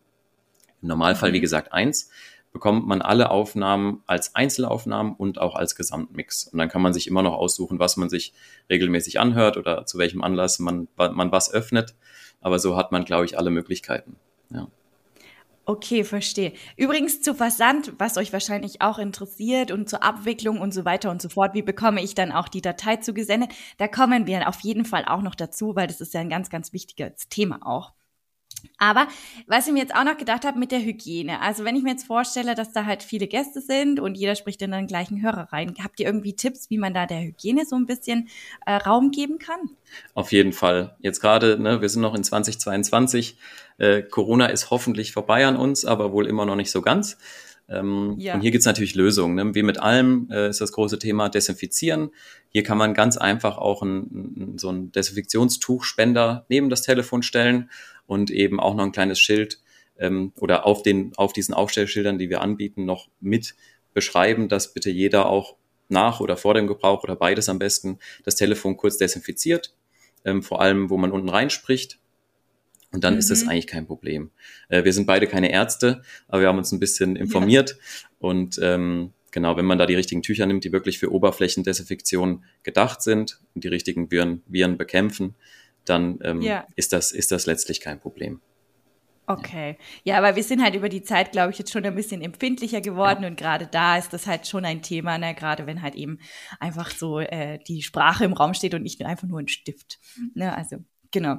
[0.80, 1.34] im Normalfall, Mhm.
[1.34, 2.08] wie gesagt, eins,
[2.56, 6.46] bekommt man alle Aufnahmen als Einzelaufnahmen und auch als Gesamtmix.
[6.46, 8.32] Und dann kann man sich immer noch aussuchen, was man sich
[8.70, 11.94] regelmäßig anhört oder zu welchem Anlass man, man was öffnet.
[12.40, 14.16] Aber so hat man, glaube ich, alle Möglichkeiten.
[14.48, 14.68] Ja.
[15.66, 16.54] Okay, verstehe.
[16.78, 21.20] Übrigens zu Versand, was euch wahrscheinlich auch interessiert und zur Abwicklung und so weiter und
[21.20, 21.52] so fort.
[21.52, 23.50] Wie bekomme ich dann auch die Datei zugesendet?
[23.76, 26.48] Da kommen wir auf jeden Fall auch noch dazu, weil das ist ja ein ganz,
[26.48, 27.92] ganz wichtiges Thema auch.
[28.78, 29.08] Aber
[29.46, 31.40] was ich mir jetzt auch noch gedacht habe mit der Hygiene.
[31.40, 34.60] Also wenn ich mir jetzt vorstelle, dass da halt viele Gäste sind und jeder spricht
[34.62, 37.76] in den gleichen Hörer rein, habt ihr irgendwie Tipps, wie man da der Hygiene so
[37.76, 38.28] ein bisschen
[38.66, 39.60] äh, Raum geben kann?
[40.14, 40.96] Auf jeden Fall.
[41.00, 43.38] Jetzt gerade, ne, wir sind noch in 2022.
[43.78, 47.16] Äh, Corona ist hoffentlich vorbei an uns, aber wohl immer noch nicht so ganz.
[47.68, 48.34] Ähm, ja.
[48.34, 49.34] Und hier gibt es natürlich Lösungen.
[49.34, 49.54] Ne?
[49.54, 52.10] Wie mit allem äh, ist das große Thema Desinfizieren.
[52.50, 57.70] Hier kann man ganz einfach auch ein, ein, so einen Desinfektionstuchspender neben das Telefon stellen
[58.06, 59.60] und eben auch noch ein kleines Schild
[59.98, 63.54] ähm, oder auf, den, auf diesen Aufstellschildern, die wir anbieten, noch mit
[63.94, 65.56] beschreiben, dass bitte jeder auch
[65.88, 69.74] nach oder vor dem Gebrauch oder beides am besten das Telefon kurz desinfiziert,
[70.24, 71.98] ähm, vor allem wo man unten reinspricht.
[72.92, 73.18] Und dann mhm.
[73.18, 73.50] ist das mhm.
[73.50, 74.30] eigentlich kein Problem.
[74.68, 77.76] Äh, wir sind beide keine Ärzte, aber wir haben uns ein bisschen informiert ja.
[78.18, 83.02] und ähm, genau, wenn man da die richtigen Tücher nimmt, die wirklich für Oberflächendesinfektion gedacht
[83.02, 85.34] sind und die richtigen Viren, Viren bekämpfen,
[85.88, 86.66] dann ähm, ja.
[86.76, 88.40] ist, das, ist das letztlich kein Problem.
[89.28, 89.76] Okay.
[90.04, 92.80] Ja, aber wir sind halt über die Zeit, glaube ich, jetzt schon ein bisschen empfindlicher
[92.80, 93.28] geworden ja.
[93.28, 95.34] und gerade da ist das halt schon ein Thema, ne?
[95.34, 96.20] gerade wenn halt eben
[96.60, 99.98] einfach so äh, die Sprache im Raum steht und nicht einfach nur ein Stift.
[100.34, 100.56] Ne?
[100.56, 100.76] Also,
[101.10, 101.38] genau.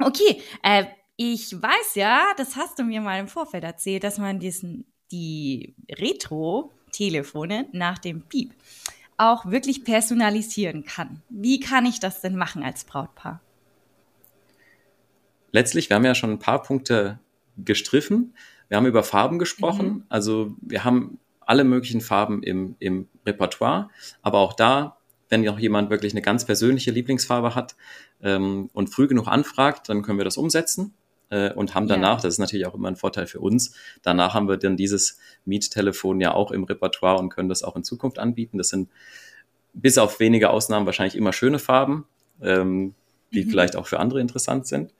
[0.00, 0.84] Okay, äh,
[1.16, 5.76] ich weiß ja, das hast du mir mal im Vorfeld erzählt, dass man diesen, die
[5.90, 8.52] Retro-Telefone nach dem Piep
[9.16, 11.22] auch wirklich personalisieren kann.
[11.28, 13.40] Wie kann ich das denn machen als Brautpaar?
[15.52, 17.20] Letztlich, wir haben ja schon ein paar Punkte
[17.56, 18.34] gestriffen.
[18.68, 19.86] Wir haben über Farben gesprochen.
[19.86, 20.04] Mhm.
[20.08, 23.90] Also wir haben alle möglichen Farben im, im Repertoire.
[24.22, 24.96] Aber auch da,
[25.28, 27.76] wenn noch jemand wirklich eine ganz persönliche Lieblingsfarbe hat
[28.22, 30.94] ähm, und früh genug anfragt, dann können wir das umsetzen
[31.30, 32.22] äh, und haben danach, ja.
[32.22, 36.20] das ist natürlich auch immer ein Vorteil für uns, danach haben wir dann dieses Miettelefon
[36.20, 38.58] ja auch im Repertoire und können das auch in Zukunft anbieten.
[38.58, 38.90] Das sind
[39.72, 42.06] bis auf wenige Ausnahmen wahrscheinlich immer schöne Farben,
[42.42, 42.94] ähm,
[43.32, 43.50] die mhm.
[43.50, 44.92] vielleicht auch für andere interessant sind.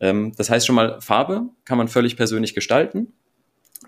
[0.00, 3.12] Ähm, das heißt schon mal, Farbe kann man völlig persönlich gestalten.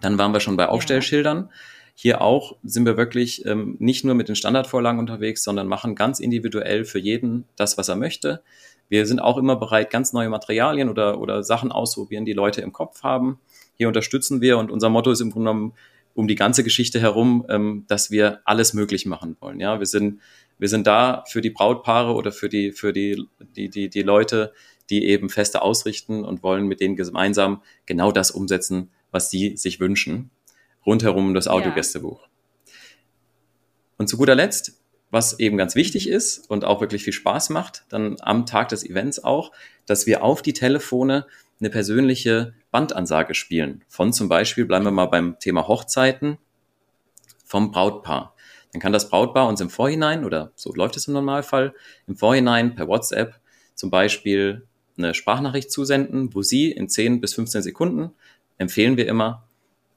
[0.01, 1.51] Dann waren wir schon bei Aufstellschildern.
[1.95, 6.19] Hier auch sind wir wirklich ähm, nicht nur mit den Standardvorlagen unterwegs, sondern machen ganz
[6.21, 8.43] individuell für jeden das, was er möchte.
[8.89, 12.73] Wir sind auch immer bereit, ganz neue Materialien oder, oder Sachen auszuprobieren, die Leute im
[12.73, 13.39] Kopf haben.
[13.77, 15.75] Hier unterstützen wir und unser Motto ist im Grunde genommen
[16.15, 19.61] um die ganze Geschichte herum, ähm, dass wir alles möglich machen wollen.
[19.61, 20.21] Ja, wir sind,
[20.59, 23.25] wir sind da für die Brautpaare oder für die, für die,
[23.57, 24.53] die, die, die Leute,
[24.91, 29.81] die eben Feste ausrichten und wollen mit denen gemeinsam genau das umsetzen, was sie sich
[29.81, 30.31] wünschen,
[30.85, 32.23] rundherum das Audiogästebuch.
[32.23, 32.29] Ja.
[33.99, 37.85] Und zu guter Letzt, was eben ganz wichtig ist und auch wirklich viel Spaß macht,
[37.89, 39.53] dann am Tag des Events auch,
[39.87, 41.27] dass wir auf die Telefone
[41.59, 43.85] eine persönliche Bandansage spielen.
[43.89, 46.39] Von zum Beispiel, bleiben wir mal beim Thema Hochzeiten,
[47.45, 48.35] vom Brautpaar.
[48.73, 51.75] Dann kann das Brautpaar uns im Vorhinein, oder so läuft es im Normalfall,
[52.07, 53.41] im Vorhinein per WhatsApp
[53.75, 54.67] zum Beispiel
[55.05, 58.11] eine Sprachnachricht zusenden, wo Sie in 10 bis 15 Sekunden,
[58.59, 59.45] empfehlen wir immer,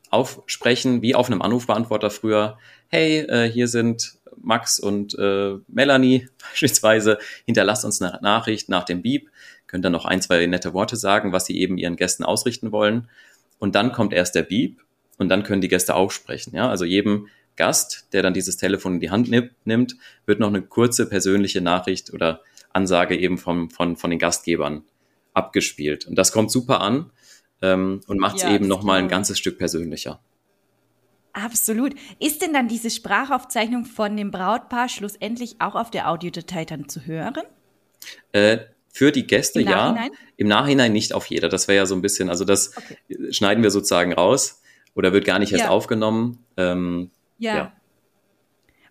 [0.10, 7.18] aufsprechen, wie auf einem Anrufbeantworter früher, hey, äh, hier sind Max und äh, Melanie beispielsweise,
[7.46, 9.30] hinterlasst uns eine Nachricht nach dem Beep,
[9.68, 13.10] könnt dann noch ein, zwei nette Worte sagen, was Sie eben Ihren Gästen ausrichten wollen.
[13.58, 14.82] Und dann kommt erst der Beep
[15.18, 16.56] und dann können die Gäste auch sprechen.
[16.56, 16.70] Ja?
[16.70, 19.30] Also jedem Gast, der dann dieses Telefon in die Hand
[19.66, 24.84] nimmt, wird noch eine kurze persönliche Nachricht oder Ansage eben vom, von, von den Gastgebern
[25.34, 26.08] abgespielt.
[26.08, 27.12] Und das kommt super an
[27.62, 30.20] ähm, und macht es ja, eben nochmal ein ganzes Stück persönlicher.
[31.34, 31.96] Absolut.
[32.20, 37.06] Ist denn dann diese Sprachaufzeichnung von dem Brautpaar schlussendlich auch auf der Audiodatei dann zu
[37.06, 37.44] hören?
[38.32, 39.92] Äh, für die Gäste Im ja.
[39.92, 40.12] Nachhinein?
[40.38, 41.50] Im Nachhinein nicht auf jeder.
[41.50, 42.98] Das wäre ja so ein bisschen, also das okay.
[43.32, 44.62] schneiden wir sozusagen raus
[44.94, 45.70] oder wird gar nicht erst ja.
[45.72, 46.46] aufgenommen.
[46.58, 47.56] Ähm, ja.
[47.56, 47.74] ja.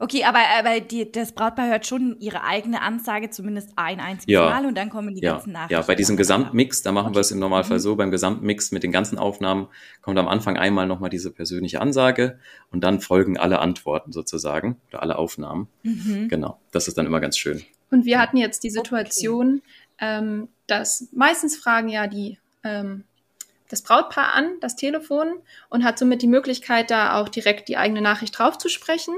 [0.02, 4.50] Okay, aber, aber die, das Brautpaar hört schon ihre eigene Ansage zumindest ein einziges ja.
[4.50, 5.34] Mal und dann kommen die ja.
[5.34, 5.74] ganzen Nachrichten.
[5.74, 7.14] Ja, bei diesem Gesamtmix, da machen okay.
[7.14, 7.82] wir es im Normalfall mhm.
[7.82, 9.68] so, beim Gesamtmix mit den ganzen Aufnahmen
[10.00, 12.40] kommt am Anfang einmal nochmal diese persönliche Ansage
[12.72, 15.68] und dann folgen alle Antworten sozusagen oder alle Aufnahmen.
[15.84, 16.26] Mhm.
[16.28, 17.62] Genau, das ist dann immer ganz schön.
[17.92, 19.62] Und wir hatten jetzt die Situation,
[19.98, 20.18] okay.
[20.18, 23.04] ähm, dass meistens fragen ja die ähm,
[23.72, 25.32] das Brautpaar an, das Telefon,
[25.70, 29.14] und hat somit die Möglichkeit, da auch direkt die eigene Nachricht drauf zu sprechen.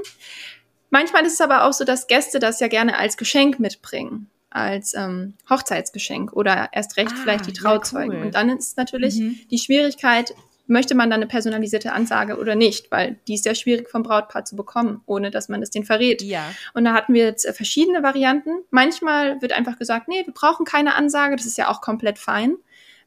[0.95, 4.93] Manchmal ist es aber auch so, dass Gäste das ja gerne als Geschenk mitbringen, als
[4.93, 8.13] ähm, Hochzeitsgeschenk oder erst recht ah, vielleicht die Trauzeugen.
[8.13, 8.25] Ja, cool.
[8.27, 9.37] Und dann ist natürlich mhm.
[9.51, 10.33] die Schwierigkeit,
[10.67, 14.45] möchte man dann eine personalisierte Ansage oder nicht, weil die ist sehr schwierig vom Brautpaar
[14.45, 16.21] zu bekommen, ohne dass man es den verrät.
[16.21, 16.49] Ja.
[16.73, 18.51] Und da hatten wir jetzt äh, verschiedene Varianten.
[18.69, 22.55] Manchmal wird einfach gesagt, nee, wir brauchen keine Ansage, das ist ja auch komplett fein.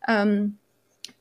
[0.07, 0.59] Ähm,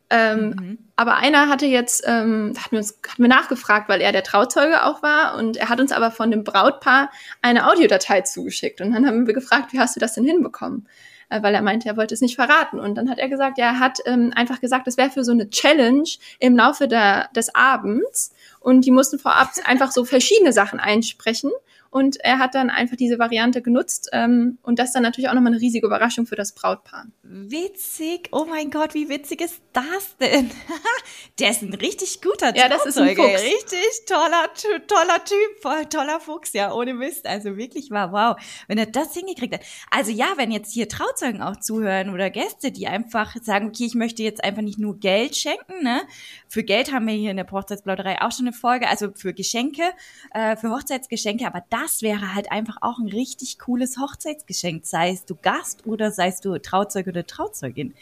[0.10, 0.78] ähm, mhm.
[0.96, 4.84] Aber einer hatte jetzt, ähm, hat mir, uns, hat mir nachgefragt, weil er der Trauzeuge
[4.86, 5.36] auch war.
[5.36, 8.82] Und er hat uns aber von dem Brautpaar eine Audiodatei zugeschickt.
[8.82, 10.88] Und dann haben wir gefragt, wie hast du das denn hinbekommen?
[11.30, 12.80] Äh, weil er meinte, er wollte es nicht verraten.
[12.80, 15.34] Und dann hat er gesagt, ja, er hat ähm, einfach gesagt, das wäre für so
[15.34, 18.34] eine Challenge im Laufe der, des Abends.
[18.60, 21.52] Und die mussten vorab einfach so verschiedene Sachen einsprechen
[21.90, 25.34] Und er hat dann einfach diese Variante genutzt ähm, und das ist dann natürlich auch
[25.34, 27.06] nochmal eine riesige Überraschung für das Brautpaar.
[27.24, 30.52] Witzig, oh mein Gott, wie witzig ist das denn?
[31.40, 33.44] Der ist ein richtig guter Ja, das ist ein Fuchs.
[33.44, 34.50] Richtig toller,
[34.88, 37.28] toller Typ, voll toller Fuchs, ja, ohne Mist.
[37.28, 39.62] Also wirklich war wow, wenn er das hingekriegt hat.
[39.92, 43.96] Also ja, wenn jetzt hier Trauzeugen auch zuhören oder Gäste, die einfach sagen, okay, ich
[43.96, 46.02] möchte jetzt einfach nicht nur Geld schenken, ne?
[46.48, 49.84] Für Geld haben wir hier in der Hochzeitsplauderei auch schon eine Folge, also für Geschenke,
[50.34, 55.26] äh, für Hochzeitsgeschenke, aber das wäre halt einfach auch ein richtig cooles Hochzeitsgeschenk, sei es
[55.26, 57.94] du Gast oder sei es du Trauzeug oder Trauzeugin.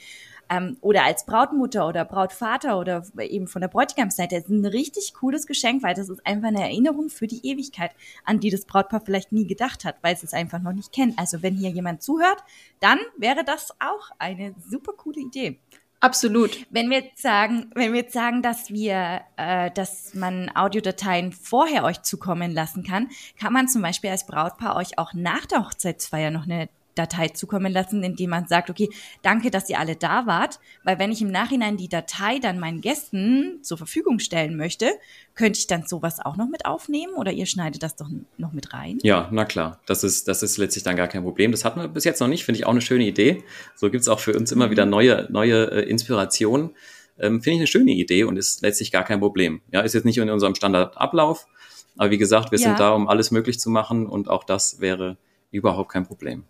[0.48, 4.36] Ähm, oder als Brautmutter oder Brautvater oder eben von der Bräutigamsseite.
[4.36, 7.92] Das ist ein richtig cooles Geschenk, weil das ist einfach eine Erinnerung für die Ewigkeit,
[8.24, 11.18] an die das Brautpaar vielleicht nie gedacht hat, weil es es einfach noch nicht kennt.
[11.18, 12.44] Also wenn hier jemand zuhört,
[12.80, 15.60] dann wäre das auch eine super coole Idee.
[16.00, 16.66] Absolut.
[16.70, 21.84] Wenn wir jetzt sagen, wenn wir jetzt sagen, dass wir, äh, dass man Audiodateien vorher
[21.84, 26.32] euch zukommen lassen kann, kann man zum Beispiel als Brautpaar euch auch nach der Hochzeitsfeier
[26.32, 28.90] noch eine Datei zukommen lassen, indem man sagt, okay,
[29.22, 32.82] danke, dass ihr alle da wart, weil wenn ich im Nachhinein die Datei dann meinen
[32.82, 34.92] Gästen zur Verfügung stellen möchte,
[35.36, 38.74] könnte ich dann sowas auch noch mit aufnehmen oder ihr schneidet das doch noch mit
[38.74, 39.00] rein?
[39.04, 41.52] Ja, na klar, das ist, das ist letztlich dann gar kein Problem.
[41.52, 43.44] Das hatten wir bis jetzt noch nicht, finde ich auch eine schöne Idee.
[43.76, 46.72] So gibt's auch für uns immer wieder neue, neue äh, Inspirationen.
[47.18, 49.62] Ähm, finde ich eine schöne Idee und ist letztlich gar kein Problem.
[49.72, 51.48] Ja, ist jetzt nicht in unserem Standardablauf,
[51.98, 52.68] aber wie gesagt, wir ja.
[52.68, 55.18] sind da, um alles möglich zu machen und auch das wäre
[55.52, 56.44] überhaupt kein Problem.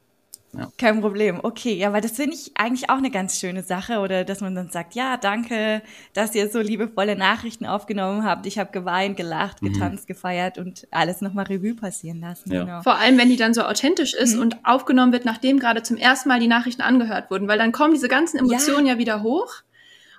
[0.57, 0.69] Ja.
[0.77, 1.39] Kein Problem.
[1.41, 4.55] Okay, ja, weil das finde ich eigentlich auch eine ganz schöne Sache oder dass man
[4.55, 5.81] dann sagt, ja, danke,
[6.13, 8.45] dass ihr so liebevolle Nachrichten aufgenommen habt.
[8.45, 9.73] Ich habe geweint, gelacht, mhm.
[9.73, 12.51] getanzt, gefeiert und alles nochmal Revue passieren lassen.
[12.51, 12.63] Ja.
[12.63, 12.81] Genau.
[12.81, 14.41] Vor allem, wenn die dann so authentisch ist mhm.
[14.41, 17.93] und aufgenommen wird, nachdem gerade zum ersten Mal die Nachrichten angehört wurden, weil dann kommen
[17.93, 19.63] diese ganzen Emotionen ja, ja wieder hoch.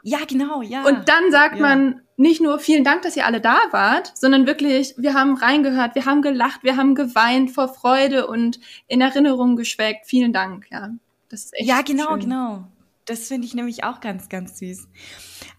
[0.08, 0.84] Ja, genau, ja.
[0.84, 1.62] Und dann sagt ja.
[1.62, 5.96] man nicht nur vielen Dank, dass ihr alle da wart, sondern wirklich, wir haben reingehört,
[5.96, 10.06] wir haben gelacht, wir haben geweint vor Freude und in Erinnerung geschwelgt.
[10.06, 10.90] Vielen Dank, ja.
[11.28, 12.20] Das ist echt Ja, genau, schön.
[12.20, 12.68] genau.
[13.06, 14.88] Das finde ich nämlich auch ganz, ganz süß.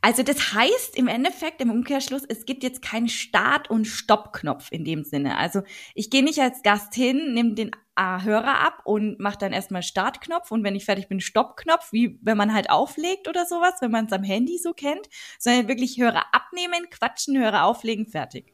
[0.02, 4.84] Also das heißt im Endeffekt, im Umkehrschluss, es gibt jetzt keinen Start- und Stoppknopf in
[4.84, 5.38] dem Sinne.
[5.38, 5.62] Also
[5.96, 9.82] ich gehe nicht als Gast hin, nehme den äh, Hörer ab und mache dann erstmal
[9.82, 13.92] Startknopf und wenn ich fertig bin, Stoppknopf, wie wenn man halt auflegt oder sowas, wenn
[13.92, 15.08] man es am Handy so kennt,
[15.40, 18.54] sondern wirklich Hörer abnehmen, quatschen, Hörer auflegen, fertig.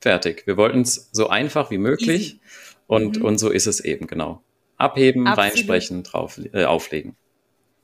[0.00, 0.46] Fertig.
[0.46, 2.38] Wir wollten es so einfach wie möglich
[2.86, 3.24] und, mhm.
[3.24, 4.42] und so ist es eben, genau.
[4.76, 5.50] Abheben, Absolut.
[5.50, 7.16] reinsprechen, drauf, äh, auflegen.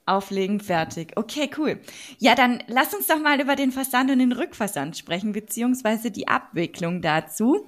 [0.06, 1.12] Auflegen, fertig.
[1.16, 1.80] Okay, cool.
[2.18, 6.28] Ja, dann lass uns doch mal über den Versand und den Rückversand sprechen, beziehungsweise die
[6.28, 7.66] Abwicklung dazu.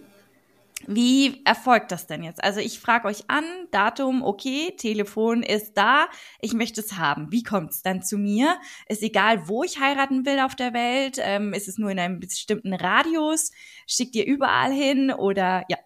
[0.86, 2.44] Wie erfolgt das denn jetzt?
[2.44, 6.06] Also ich frage euch an, Datum, okay, Telefon ist da,
[6.40, 7.32] ich möchte es haben.
[7.32, 8.58] Wie kommt es dann zu mir?
[8.86, 12.20] Ist egal, wo ich heiraten will auf der Welt, ähm, ist es nur in einem
[12.20, 13.50] bestimmten Radius?
[13.86, 15.78] Schickt ihr überall hin oder ja?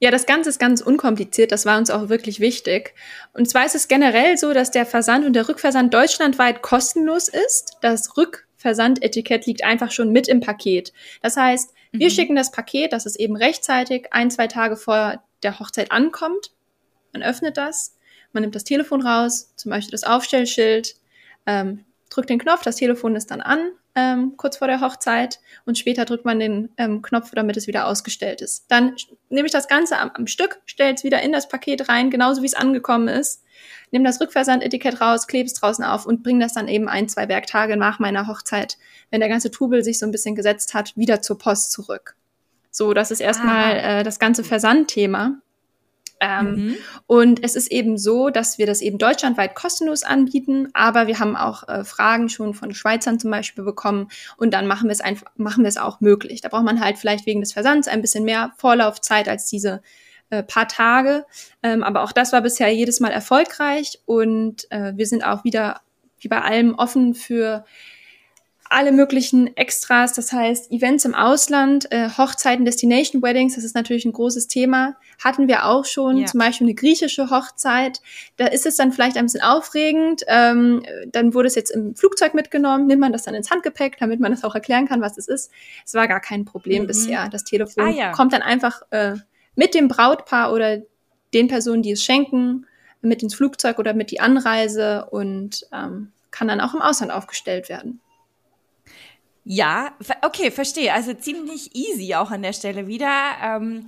[0.00, 2.94] Ja, das Ganze ist ganz unkompliziert, das war uns auch wirklich wichtig.
[3.32, 7.78] Und zwar ist es generell so, dass der Versand und der Rückversand deutschlandweit kostenlos ist.
[7.80, 10.92] Das Rückversandetikett liegt einfach schon mit im Paket.
[11.22, 12.10] Das heißt, wir mhm.
[12.10, 16.50] schicken das Paket, dass es eben rechtzeitig ein, zwei Tage vor der Hochzeit ankommt.
[17.12, 17.96] Man öffnet das,
[18.32, 20.96] man nimmt das Telefon raus, zum Beispiel das Aufstellschild,
[21.46, 25.78] ähm, drückt den Knopf, das Telefon ist dann an, ähm, kurz vor der Hochzeit und
[25.78, 28.66] später drückt man den ähm, Knopf, damit es wieder ausgestellt ist.
[28.68, 28.96] Dann
[29.28, 32.42] nehme ich das Ganze am, am Stück, stelle es wieder in das Paket rein, genauso
[32.42, 33.44] wie es angekommen ist,
[33.90, 37.28] nehme das Rückversandetikett raus, klebe es draußen auf und bringe das dann eben ein, zwei
[37.28, 38.78] Werktage nach meiner Hochzeit,
[39.10, 42.16] wenn der ganze Trubel sich so ein bisschen gesetzt hat, wieder zur Post zurück.
[42.70, 44.00] So, das ist erstmal ah.
[44.00, 45.40] äh, das ganze Versandthema.
[46.24, 46.76] Ähm, mhm.
[47.06, 51.36] Und es ist eben so, dass wir das eben deutschlandweit kostenlos anbieten, aber wir haben
[51.36, 55.26] auch äh, Fragen schon von Schweizern zum Beispiel bekommen und dann machen wir es einfach,
[55.36, 56.40] machen wir es auch möglich.
[56.40, 59.82] Da braucht man halt vielleicht wegen des Versands ein bisschen mehr Vorlaufzeit als diese
[60.30, 61.26] äh, paar Tage.
[61.62, 65.80] Ähm, aber auch das war bisher jedes Mal erfolgreich und äh, wir sind auch wieder
[66.18, 67.66] wie bei allem offen für
[68.74, 74.04] alle möglichen Extras, das heißt Events im Ausland, äh, Hochzeiten, Destination Weddings, das ist natürlich
[74.04, 74.96] ein großes Thema.
[75.22, 76.26] Hatten wir auch schon, ja.
[76.26, 78.00] zum Beispiel eine griechische Hochzeit.
[78.36, 80.22] Da ist es dann vielleicht ein bisschen aufregend.
[80.26, 84.18] Ähm, dann wurde es jetzt im Flugzeug mitgenommen, nimmt man das dann ins Handgepäck, damit
[84.18, 85.52] man das auch erklären kann, was es ist.
[85.86, 86.88] Es war gar kein Problem mhm.
[86.88, 87.28] bisher.
[87.28, 88.10] Das Telefon ah, ja.
[88.10, 89.14] kommt dann einfach äh,
[89.54, 90.82] mit dem Brautpaar oder
[91.32, 92.66] den Personen, die es schenken,
[93.02, 97.68] mit ins Flugzeug oder mit die Anreise und ähm, kann dann auch im Ausland aufgestellt
[97.68, 98.00] werden.
[99.44, 100.92] Ja, okay, verstehe.
[100.92, 103.10] Also ziemlich easy auch an der Stelle wieder.
[103.42, 103.84] Ähm,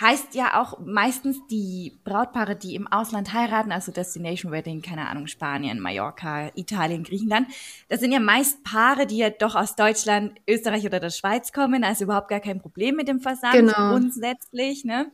[0.00, 5.26] heißt ja auch meistens die Brautpaare, die im Ausland heiraten, also Destination Wedding, keine Ahnung,
[5.26, 7.48] Spanien, Mallorca, Italien, Griechenland.
[7.88, 11.82] Das sind ja meist Paare, die ja doch aus Deutschland, Österreich oder der Schweiz kommen,
[11.82, 13.90] also überhaupt gar kein Problem mit dem Versand genau.
[13.90, 15.10] grundsätzlich, ne?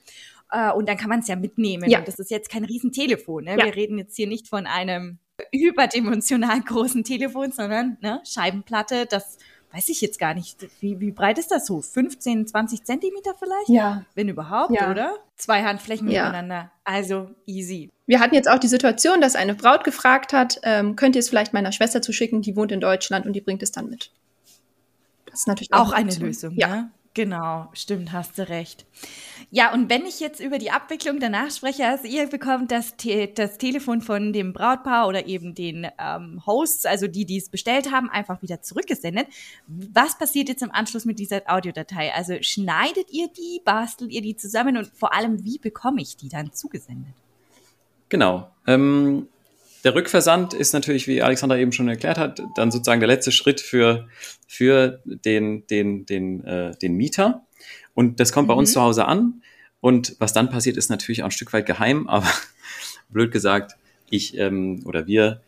[0.50, 1.88] Äh, und dann kann man es ja mitnehmen.
[1.88, 2.00] Ja.
[2.00, 3.44] Und das ist jetzt kein Riesentelefon.
[3.44, 3.56] Ne?
[3.58, 3.64] Ja.
[3.64, 5.18] Wir reden jetzt hier nicht von einem
[5.50, 9.38] überdimensional großen Telefon, sondern ne, Scheibenplatte, das
[9.74, 10.68] weiß ich jetzt gar nicht.
[10.80, 11.80] Wie, wie breit ist das so?
[11.80, 13.68] 15, 20 Zentimeter vielleicht?
[13.68, 14.04] Ja.
[14.14, 14.90] Wenn überhaupt, ja.
[14.90, 15.16] oder?
[15.36, 16.24] Zwei Handflächen ja.
[16.24, 16.70] miteinander.
[16.84, 17.90] Also easy.
[18.06, 21.28] Wir hatten jetzt auch die Situation, dass eine Braut gefragt hat, ähm, könnt ihr es
[21.28, 24.10] vielleicht meiner Schwester zuschicken, die wohnt in Deutschland und die bringt es dann mit.
[25.26, 26.54] Das ist natürlich auch, auch eine Lösung.
[26.54, 26.68] Ja.
[26.68, 26.90] Ne?
[27.14, 28.86] Genau, stimmt, hast du recht.
[29.56, 33.28] Ja, und wenn ich jetzt über die Abwicklung danach spreche, also ihr bekommt das, Te
[33.28, 37.92] das Telefon von dem Brautpaar oder eben den ähm, Hosts, also die, die es bestellt
[37.92, 39.28] haben, einfach wieder zurückgesendet.
[39.68, 42.12] Was passiert jetzt im Anschluss mit dieser Audiodatei?
[42.12, 46.28] Also schneidet ihr die, bastelt ihr die zusammen und vor allem, wie bekomme ich die
[46.28, 47.14] dann zugesendet?
[48.08, 48.50] Genau.
[48.66, 49.28] Ähm,
[49.84, 53.60] der Rückversand ist natürlich, wie Alexandra eben schon erklärt hat, dann sozusagen der letzte Schritt
[53.60, 54.08] für,
[54.48, 57.42] für den, den, den, äh, den Mieter.
[57.92, 58.52] Und das kommt mhm.
[58.52, 58.74] bei uns mhm.
[58.74, 59.42] zu Hause an.
[59.80, 62.28] Und was dann passiert, ist natürlich auch ein Stück weit geheim, aber
[63.10, 63.76] blöd gesagt,
[64.08, 65.42] ich ähm, oder wir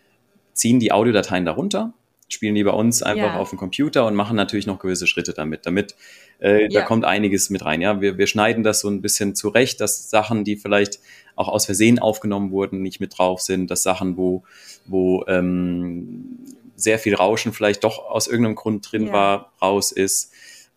[0.52, 1.94] ziehen die Audiodateien darunter,
[2.28, 3.36] spielen die bei uns einfach ja.
[3.36, 5.64] auf dem Computer und machen natürlich noch gewisse Schritte damit.
[5.64, 5.94] Damit
[6.40, 6.80] äh, ja.
[6.80, 7.80] da kommt einiges mit rein.
[7.80, 10.98] Ja, wir, wir schneiden das so ein bisschen zurecht, dass Sachen, die vielleicht
[11.36, 14.42] auch aus Versehen aufgenommen wurden, nicht mit drauf sind, dass Sachen, wo,
[14.86, 16.38] wo ähm,
[16.74, 19.12] sehr viel Rauschen vielleicht doch aus irgendeinem Grund drin ja.
[19.12, 20.32] war, raus ist.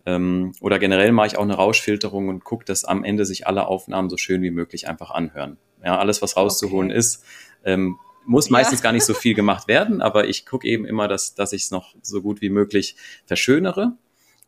[0.05, 3.67] Ähm, oder generell mache ich auch eine Rauschfilterung und gucke, dass am Ende sich alle
[3.67, 5.57] Aufnahmen so schön wie möglich einfach anhören.
[5.83, 6.99] Ja, alles, was rauszuholen okay.
[6.99, 7.23] ist,
[7.63, 8.83] ähm, muss meistens ja.
[8.83, 11.71] gar nicht so viel gemacht werden, aber ich gucke eben immer, dass, dass ich es
[11.71, 12.95] noch so gut wie möglich
[13.25, 13.93] verschönere.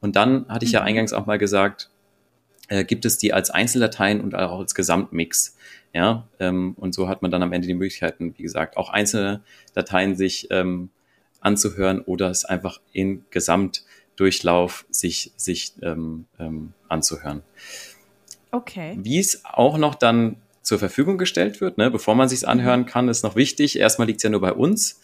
[0.01, 0.75] Und dann hatte ich mhm.
[0.75, 1.89] ja eingangs auch mal gesagt,
[2.71, 5.57] äh, gibt es die als Einzeldateien und auch als Gesamtmix.
[5.93, 9.41] Ja, ähm, und so hat man dann am Ende die Möglichkeiten, wie gesagt, auch einzelne
[9.73, 10.89] Dateien sich ähm,
[11.41, 17.43] anzuhören oder es einfach in Gesamtdurchlauf sich, sich ähm, ähm, anzuhören.
[18.51, 18.97] Okay.
[18.97, 23.09] Wie es auch noch dann zur Verfügung gestellt wird, ne, bevor man sich anhören kann,
[23.09, 23.77] ist noch wichtig.
[23.77, 25.01] Erstmal liegt es ja nur bei uns.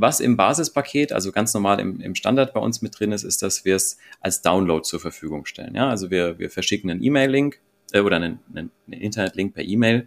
[0.00, 3.42] Was im Basispaket, also ganz normal im, im Standard bei uns mit drin ist, ist,
[3.42, 5.74] dass wir es als Download zur Verfügung stellen.
[5.74, 7.58] Ja, also wir, wir verschicken einen E-Mail-Link
[7.90, 10.06] äh, oder einen, einen, Internet-Link per E-Mail,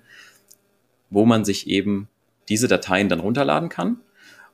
[1.09, 2.07] wo man sich eben
[2.47, 3.97] diese Dateien dann runterladen kann.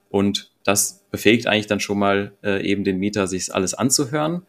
[0.10, 4.42] Und das befähigt eigentlich dann schon mal äh, eben den Mieter, sich alles anzuhören.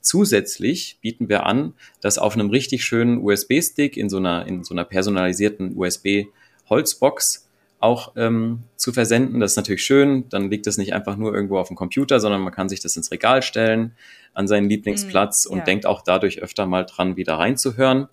[0.00, 4.86] Zusätzlich bieten wir an, dass auf einem richtig schönen USB-Stick in so in so einer
[4.86, 7.50] personalisierten USB-Holzbox
[7.82, 9.40] auch ähm, zu versenden.
[9.40, 10.28] Das ist natürlich schön.
[10.28, 12.96] Dann liegt das nicht einfach nur irgendwo auf dem Computer, sondern man kann sich das
[12.96, 13.96] ins Regal stellen,
[14.34, 15.64] an seinen Lieblingsplatz mm, und ja.
[15.64, 18.08] denkt auch dadurch öfter mal dran, wieder reinzuhören.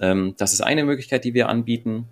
[0.00, 2.08] Ähm, das ist eine Möglichkeit, die wir anbieten.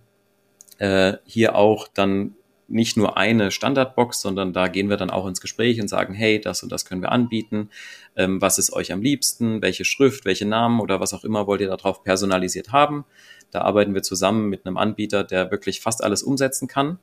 [0.78, 2.34] Äh, hier auch dann
[2.68, 6.40] nicht nur eine Standardbox, sondern da gehen wir dann auch ins Gespräch und sagen, hey,
[6.40, 7.70] das und das können wir anbieten.
[8.16, 9.62] Ähm, was ist euch am liebsten?
[9.62, 13.04] Welche Schrift, welche Namen oder was auch immer wollt ihr darauf personalisiert haben?
[13.50, 16.98] Da arbeiten wir zusammen mit einem Anbieter, der wirklich fast alles umsetzen kann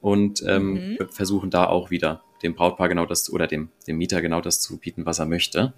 [0.00, 1.08] und ähm, mhm.
[1.10, 4.78] versuchen da auch wieder dem Brautpaar genau das oder dem, dem Mieter genau das zu
[4.78, 5.72] bieten, was er möchte.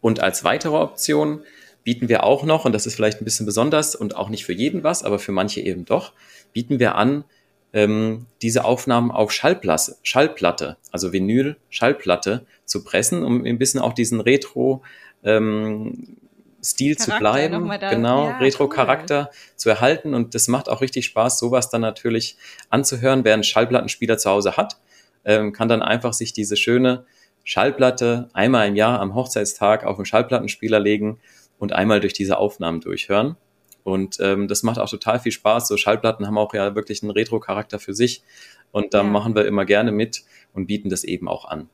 [0.00, 1.42] Und als weitere Option
[1.84, 4.52] bieten wir auch noch, und das ist vielleicht ein bisschen besonders und auch nicht für
[4.52, 6.12] jeden was, aber für manche eben doch,
[6.52, 7.24] bieten wir an,
[7.72, 13.92] ähm, diese Aufnahmen auf Schallplatte, Schallplatte, also Vinyl, Schallplatte zu pressen, um ein bisschen auch
[13.92, 14.82] diesen Retro
[15.22, 16.16] ähm,
[16.62, 19.56] Stil Charakter zu bleiben, genau, ja, Retro-Charakter cool.
[19.56, 20.14] zu erhalten.
[20.14, 22.36] Und das macht auch richtig Spaß, sowas dann natürlich
[22.70, 24.78] anzuhören, wer einen Schallplattenspieler zu Hause hat,
[25.24, 27.04] ähm, kann dann einfach sich diese schöne
[27.44, 31.20] Schallplatte einmal im Jahr am Hochzeitstag auf den Schallplattenspieler legen
[31.58, 33.36] und einmal durch diese Aufnahmen durchhören.
[33.84, 35.68] Und ähm, das macht auch total viel Spaß.
[35.68, 38.24] So Schallplatten haben auch ja wirklich einen Retro-Charakter für sich.
[38.72, 39.04] Und da ja.
[39.04, 41.68] machen wir immer gerne mit und bieten das eben auch an.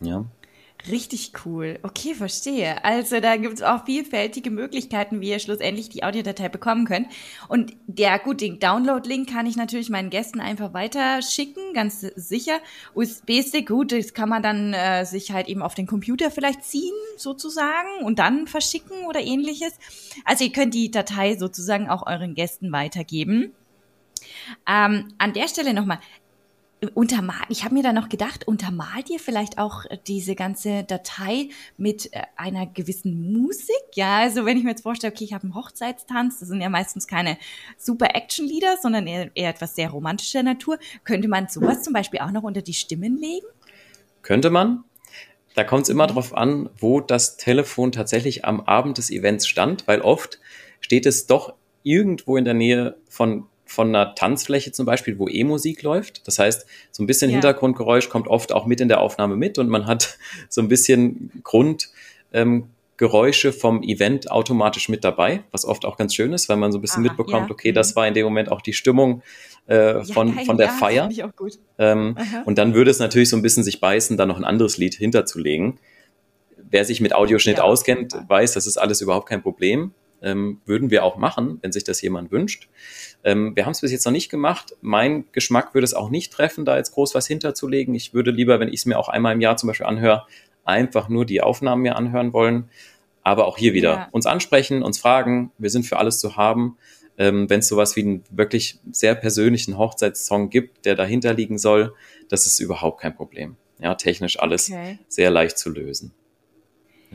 [0.00, 0.24] Ja.
[0.90, 1.80] Richtig cool.
[1.82, 2.84] Okay, verstehe.
[2.84, 7.08] Also da gibt es auch vielfältige Möglichkeiten, wie ihr schlussendlich die Audiodatei bekommen könnt.
[7.48, 12.60] Und der gut, den Download-Link kann ich natürlich meinen Gästen einfach weiterschicken, ganz sicher.
[12.94, 16.94] USB-Stick, gut, das kann man dann äh, sich halt eben auf den Computer vielleicht ziehen,
[17.16, 19.72] sozusagen, und dann verschicken oder ähnliches.
[20.24, 23.52] Also ihr könnt die Datei sozusagen auch euren Gästen weitergeben.
[24.68, 25.98] Ähm, an der Stelle nochmal,
[26.94, 31.48] untermalt, ich habe mir da noch gedacht, untermalt ihr vielleicht auch äh, diese ganze Datei
[31.76, 33.76] mit äh, einer gewissen Musik?
[33.94, 36.68] Ja, also wenn ich mir jetzt vorstelle, okay, ich habe einen Hochzeitstanz, das sind ja
[36.68, 37.38] meistens keine
[37.78, 40.78] super Action-Lieder, sondern eher, eher etwas sehr romantischer Natur.
[41.04, 43.46] Könnte man sowas zum Beispiel auch noch unter die Stimmen legen?
[44.22, 44.84] Könnte man.
[45.54, 49.88] Da kommt es immer darauf an, wo das Telefon tatsächlich am Abend des Events stand,
[49.88, 50.38] weil oft
[50.80, 55.82] steht es doch irgendwo in der Nähe von von einer Tanzfläche zum Beispiel, wo E-Musik
[55.82, 56.26] läuft.
[56.26, 57.34] Das heißt, so ein bisschen ja.
[57.34, 61.30] Hintergrundgeräusch kommt oft auch mit in der Aufnahme mit und man hat so ein bisschen
[61.42, 61.90] Grund,
[62.32, 66.78] ähm, vom Event automatisch mit dabei, was oft auch ganz schön ist, weil man so
[66.78, 67.52] ein bisschen Aha, mitbekommt, ja.
[67.52, 67.96] okay, das mhm.
[67.96, 69.22] war in dem Moment auch die Stimmung
[69.66, 71.10] äh, von, ja, von der ja, Feier.
[71.78, 74.78] Ähm, und dann würde es natürlich so ein bisschen sich beißen, da noch ein anderes
[74.78, 75.78] Lied hinterzulegen.
[76.56, 79.92] Wer sich mit Audioschnitt auskennt, weiß, das ist alles überhaupt kein Problem.
[80.22, 82.68] Ähm, würden wir auch machen, wenn sich das jemand wünscht.
[83.22, 84.74] Ähm, wir haben es bis jetzt noch nicht gemacht.
[84.80, 87.94] Mein Geschmack würde es auch nicht treffen, da jetzt groß was hinterzulegen.
[87.94, 90.26] Ich würde lieber, wenn ich es mir auch einmal im Jahr zum Beispiel anhöre,
[90.64, 92.70] einfach nur die Aufnahmen mir anhören wollen.
[93.22, 94.08] Aber auch hier wieder ja.
[94.12, 95.52] uns ansprechen, uns fragen.
[95.58, 96.78] Wir sind für alles zu haben.
[97.18, 101.94] Ähm, wenn es sowas wie einen wirklich sehr persönlichen Hochzeitssong gibt, der dahinter liegen soll,
[102.28, 103.56] das ist überhaupt kein Problem.
[103.78, 104.98] Ja, technisch alles okay.
[105.08, 106.12] sehr leicht zu lösen.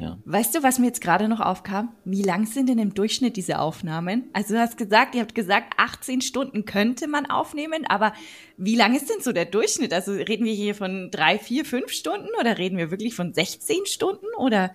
[0.01, 0.17] Ja.
[0.25, 1.89] Weißt du, was mir jetzt gerade noch aufkam?
[2.05, 4.29] Wie lang sind denn im Durchschnitt diese Aufnahmen?
[4.33, 8.11] Also du hast gesagt, ihr habt gesagt, 18 Stunden könnte man aufnehmen, aber
[8.57, 9.93] wie lang ist denn so der Durchschnitt?
[9.93, 13.85] Also reden wir hier von drei, vier, fünf Stunden oder reden wir wirklich von 16
[13.85, 14.71] Stunden oder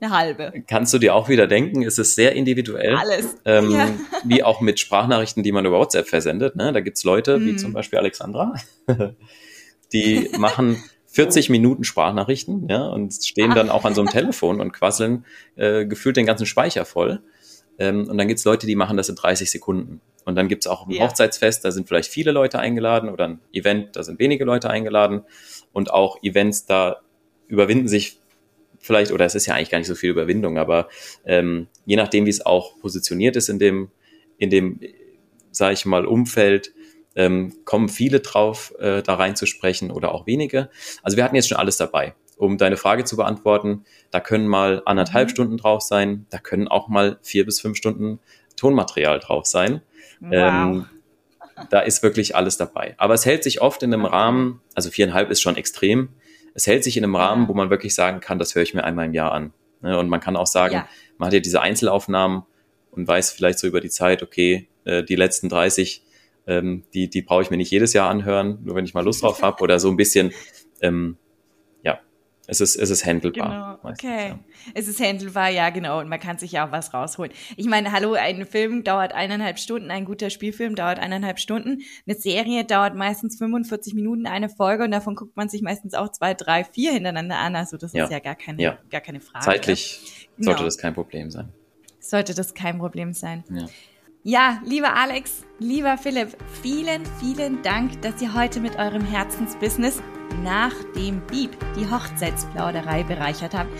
[0.00, 0.52] eine halbe?
[0.68, 2.94] Kannst du dir auch wieder denken, es ist sehr individuell.
[2.94, 3.36] Alles.
[3.44, 3.90] Ähm, ja.
[4.22, 6.54] Wie auch mit Sprachnachrichten, die man über WhatsApp versendet.
[6.54, 6.72] Ne?
[6.72, 7.46] Da gibt's Leute, mhm.
[7.46, 8.54] wie zum Beispiel Alexandra,
[9.92, 10.80] die machen
[11.18, 15.24] 40 Minuten Sprachnachrichten, ja, und stehen dann auch an so einem Telefon und quasseln
[15.56, 17.20] äh, gefühlt den ganzen Speicher voll.
[17.76, 20.00] Ähm, und dann gibt's Leute, die machen das in 30 Sekunden.
[20.24, 21.02] Und dann gibt's auch ein ja.
[21.02, 25.22] Hochzeitsfest, da sind vielleicht viele Leute eingeladen oder ein Event, da sind wenige Leute eingeladen.
[25.72, 27.00] Und auch Events, da
[27.48, 28.20] überwinden sich
[28.78, 30.88] vielleicht, oder es ist ja eigentlich gar nicht so viel Überwindung, aber
[31.24, 33.90] ähm, je nachdem, wie es auch positioniert ist in dem,
[34.36, 34.78] in dem,
[35.50, 36.72] sage ich mal, Umfeld,
[37.18, 40.70] ähm, kommen viele drauf, äh, da reinzusprechen oder auch wenige.
[41.02, 42.14] Also wir hatten jetzt schon alles dabei.
[42.36, 45.32] Um deine Frage zu beantworten, da können mal anderthalb mhm.
[45.32, 48.20] Stunden drauf sein, da können auch mal vier bis fünf Stunden
[48.56, 49.82] Tonmaterial drauf sein.
[50.20, 50.32] Wow.
[50.32, 50.86] Ähm,
[51.70, 52.94] da ist wirklich alles dabei.
[52.98, 56.10] Aber es hält sich oft in einem Rahmen, also viereinhalb ist schon extrem,
[56.54, 58.84] es hält sich in einem Rahmen, wo man wirklich sagen kann, das höre ich mir
[58.84, 59.52] einmal im Jahr an.
[59.80, 60.88] Ne, und man kann auch sagen, ja.
[61.18, 62.42] man hat ja diese Einzelaufnahmen
[62.92, 66.04] und weiß vielleicht so über die Zeit, okay, äh, die letzten 30
[66.48, 69.22] ähm, die, die brauche ich mir nicht jedes Jahr anhören, nur wenn ich mal Lust
[69.22, 70.32] drauf habe oder so ein bisschen,
[70.80, 71.18] ähm,
[71.82, 72.00] ja,
[72.46, 73.78] es ist, es ist handelbar.
[73.82, 74.28] Genau, meistens, okay.
[74.30, 74.38] Ja.
[74.72, 76.00] Es ist handelbar, ja, genau.
[76.00, 77.32] Und man kann sich ja auch was rausholen.
[77.56, 81.82] Ich meine, hallo, ein Film dauert eineinhalb Stunden, ein guter Spielfilm dauert eineinhalb Stunden.
[82.06, 86.10] Eine Serie dauert meistens 45 Minuten, eine Folge und davon guckt man sich meistens auch
[86.10, 87.56] zwei, drei, vier hintereinander an.
[87.56, 88.04] Also das ja.
[88.04, 88.78] ist ja gar keine, ja.
[88.88, 89.44] gar keine Frage.
[89.44, 90.52] Zeitlich genau.
[90.52, 91.52] sollte das kein Problem sein.
[92.00, 93.44] Sollte das kein Problem sein.
[93.50, 93.66] Ja.
[94.30, 100.02] Ja, lieber Alex, lieber Philipp, vielen, vielen Dank, dass ihr heute mit eurem Herzensbusiness
[100.44, 103.70] nach dem Beep die Hochzeitsplauderei bereichert habt.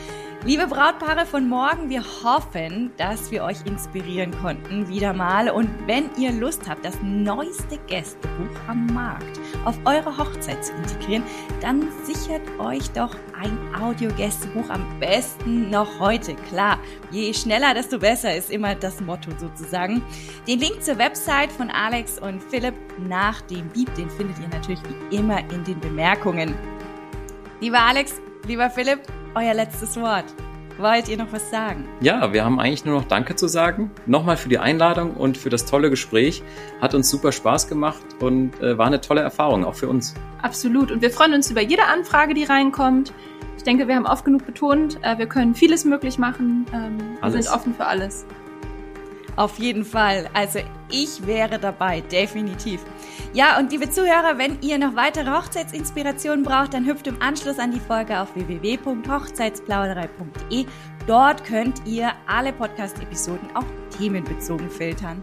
[0.44, 5.50] Liebe Brautpaare von morgen, wir hoffen, dass wir euch inspirieren konnten wieder mal.
[5.50, 11.24] Und wenn ihr Lust habt, das neueste Gästebuch am Markt auf eure Hochzeit zu integrieren,
[11.60, 16.36] dann sichert euch doch ein Audiogästebuch am besten noch heute.
[16.48, 16.78] Klar,
[17.10, 20.04] je schneller, desto besser ist immer das Motto sozusagen.
[20.46, 24.80] Den Link zur Website von Alex und Philipp nach dem Beep, den findet ihr natürlich
[24.84, 26.54] wie immer in den Bemerkungen.
[27.60, 29.00] Lieber Alex, lieber Philipp,
[29.34, 30.24] euer letztes Wort.
[30.78, 31.88] Wollt ihr noch was sagen?
[32.00, 33.90] Ja, wir haben eigentlich nur noch Danke zu sagen.
[34.06, 36.42] Nochmal für die Einladung und für das tolle Gespräch.
[36.80, 40.14] Hat uns super Spaß gemacht und äh, war eine tolle Erfahrung, auch für uns.
[40.40, 40.92] Absolut.
[40.92, 43.12] Und wir freuen uns über jede Anfrage, die reinkommt.
[43.56, 46.64] Ich denke, wir haben oft genug betont, äh, wir können vieles möglich machen.
[46.72, 48.24] Ähm, wir sind offen für alles.
[49.38, 50.28] Auf jeden Fall.
[50.34, 50.58] Also
[50.90, 52.80] ich wäre dabei, definitiv.
[53.32, 57.70] Ja, und liebe Zuhörer, wenn ihr noch weitere Hochzeitsinspirationen braucht, dann hüpft im Anschluss an
[57.70, 60.66] die Folge auf www.hochzeitsplauderei.de.
[61.06, 63.62] Dort könnt ihr alle Podcast-Episoden auch
[63.96, 65.22] themenbezogen filtern.